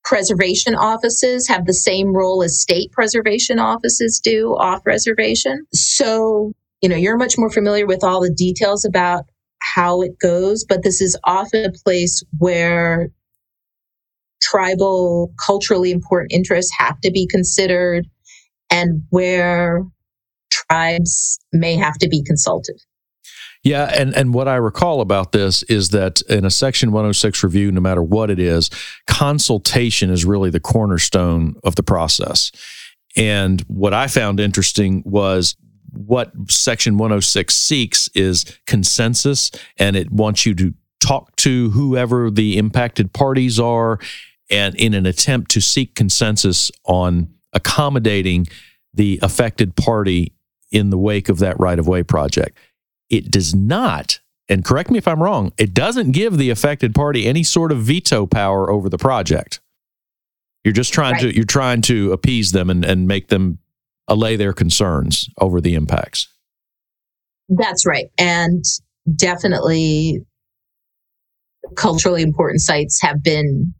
[0.02, 5.66] preservation offices have the same role as state preservation offices do off reservation.
[5.72, 9.24] So, you know, you're much more familiar with all the details about
[9.74, 13.11] how it goes, but this is often a place where
[14.41, 18.07] tribal, culturally important interests have to be considered
[18.70, 19.84] and where
[20.51, 22.80] tribes may have to be consulted.
[23.62, 27.70] Yeah, and, and what I recall about this is that in a Section 106 review,
[27.70, 28.70] no matter what it is,
[29.07, 32.51] consultation is really the cornerstone of the process.
[33.16, 35.57] And what I found interesting was
[35.93, 42.57] what Section 106 seeks is consensus, and it wants you to talk to whoever the
[42.57, 43.99] impacted parties are,
[44.51, 48.46] and in an attempt to seek consensus on accommodating
[48.92, 50.32] the affected party
[50.70, 52.59] in the wake of that right of way project.
[53.09, 57.26] It does not, and correct me if I'm wrong, it doesn't give the affected party
[57.26, 59.61] any sort of veto power over the project.
[60.64, 61.22] You're just trying right.
[61.22, 63.59] to you're trying to appease them and, and make them
[64.09, 66.28] allay their concerns over the impacts.
[67.48, 68.07] That's right.
[68.18, 68.62] And
[69.16, 70.24] definitely
[71.76, 73.74] culturally important sites have been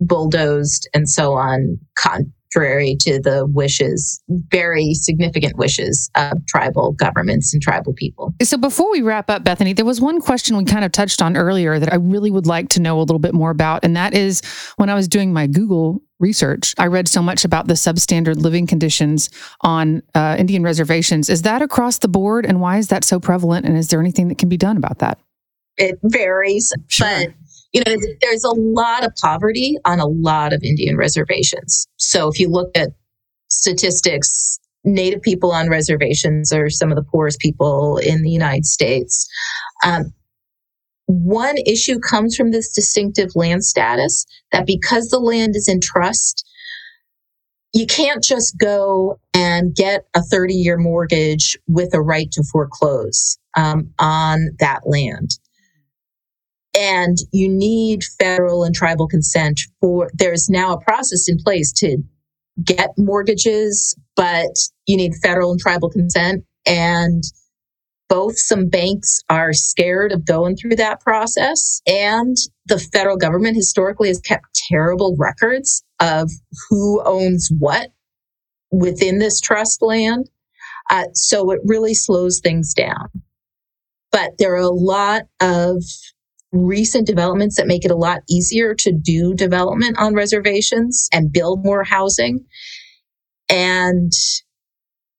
[0.00, 7.62] bulldozed and so on, contrary to the wishes, very significant wishes of tribal governments and
[7.62, 8.34] tribal people.
[8.42, 11.36] So, before we wrap up, Bethany, there was one question we kind of touched on
[11.36, 13.84] earlier that I really would like to know a little bit more about.
[13.84, 14.42] And that is
[14.76, 18.66] when I was doing my Google research, I read so much about the substandard living
[18.66, 19.30] conditions
[19.60, 21.28] on uh, Indian reservations.
[21.28, 22.46] Is that across the board?
[22.46, 23.66] And why is that so prevalent?
[23.66, 25.18] And is there anything that can be done about that?
[25.76, 27.06] It varies, sure.
[27.06, 27.34] but
[27.74, 31.88] you know, there's a lot of poverty on a lot of Indian reservations.
[31.96, 32.90] So if you look at
[33.48, 39.26] statistics, Native people on reservations are some of the poorest people in the United States.
[39.82, 40.12] Um,
[41.06, 46.46] one issue comes from this distinctive land status that because the land is in trust,
[47.72, 53.38] you can't just go and get a 30 year mortgage with a right to foreclose
[53.56, 55.38] um, on that land.
[56.76, 61.98] And you need federal and tribal consent for, there's now a process in place to
[62.64, 64.50] get mortgages, but
[64.86, 66.44] you need federal and tribal consent.
[66.66, 67.22] And
[68.08, 74.08] both some banks are scared of going through that process and the federal government historically
[74.08, 76.30] has kept terrible records of
[76.68, 77.90] who owns what
[78.70, 80.28] within this trust land.
[80.90, 83.08] Uh, so it really slows things down.
[84.12, 85.82] But there are a lot of
[86.54, 91.64] recent developments that make it a lot easier to do development on reservations and build
[91.64, 92.44] more housing.
[93.50, 94.12] And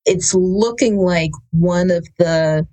[0.05, 2.65] it's looking like one of the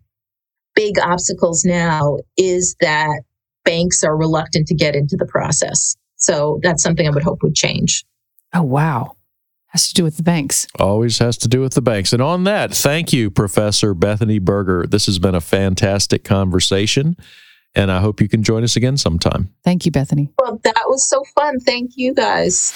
[0.74, 3.22] big obstacles now is that
[3.64, 5.96] banks are reluctant to get into the process.
[6.16, 8.04] So that's something I would hope would change.
[8.54, 9.16] Oh, wow.
[9.68, 10.66] Has to do with the banks.
[10.78, 12.12] Always has to do with the banks.
[12.12, 14.86] And on that, thank you, Professor Bethany Berger.
[14.86, 17.16] This has been a fantastic conversation.
[17.74, 19.52] And I hope you can join us again sometime.
[19.64, 20.30] Thank you, Bethany.
[20.38, 21.58] Well, that was so fun.
[21.60, 22.72] Thank you guys.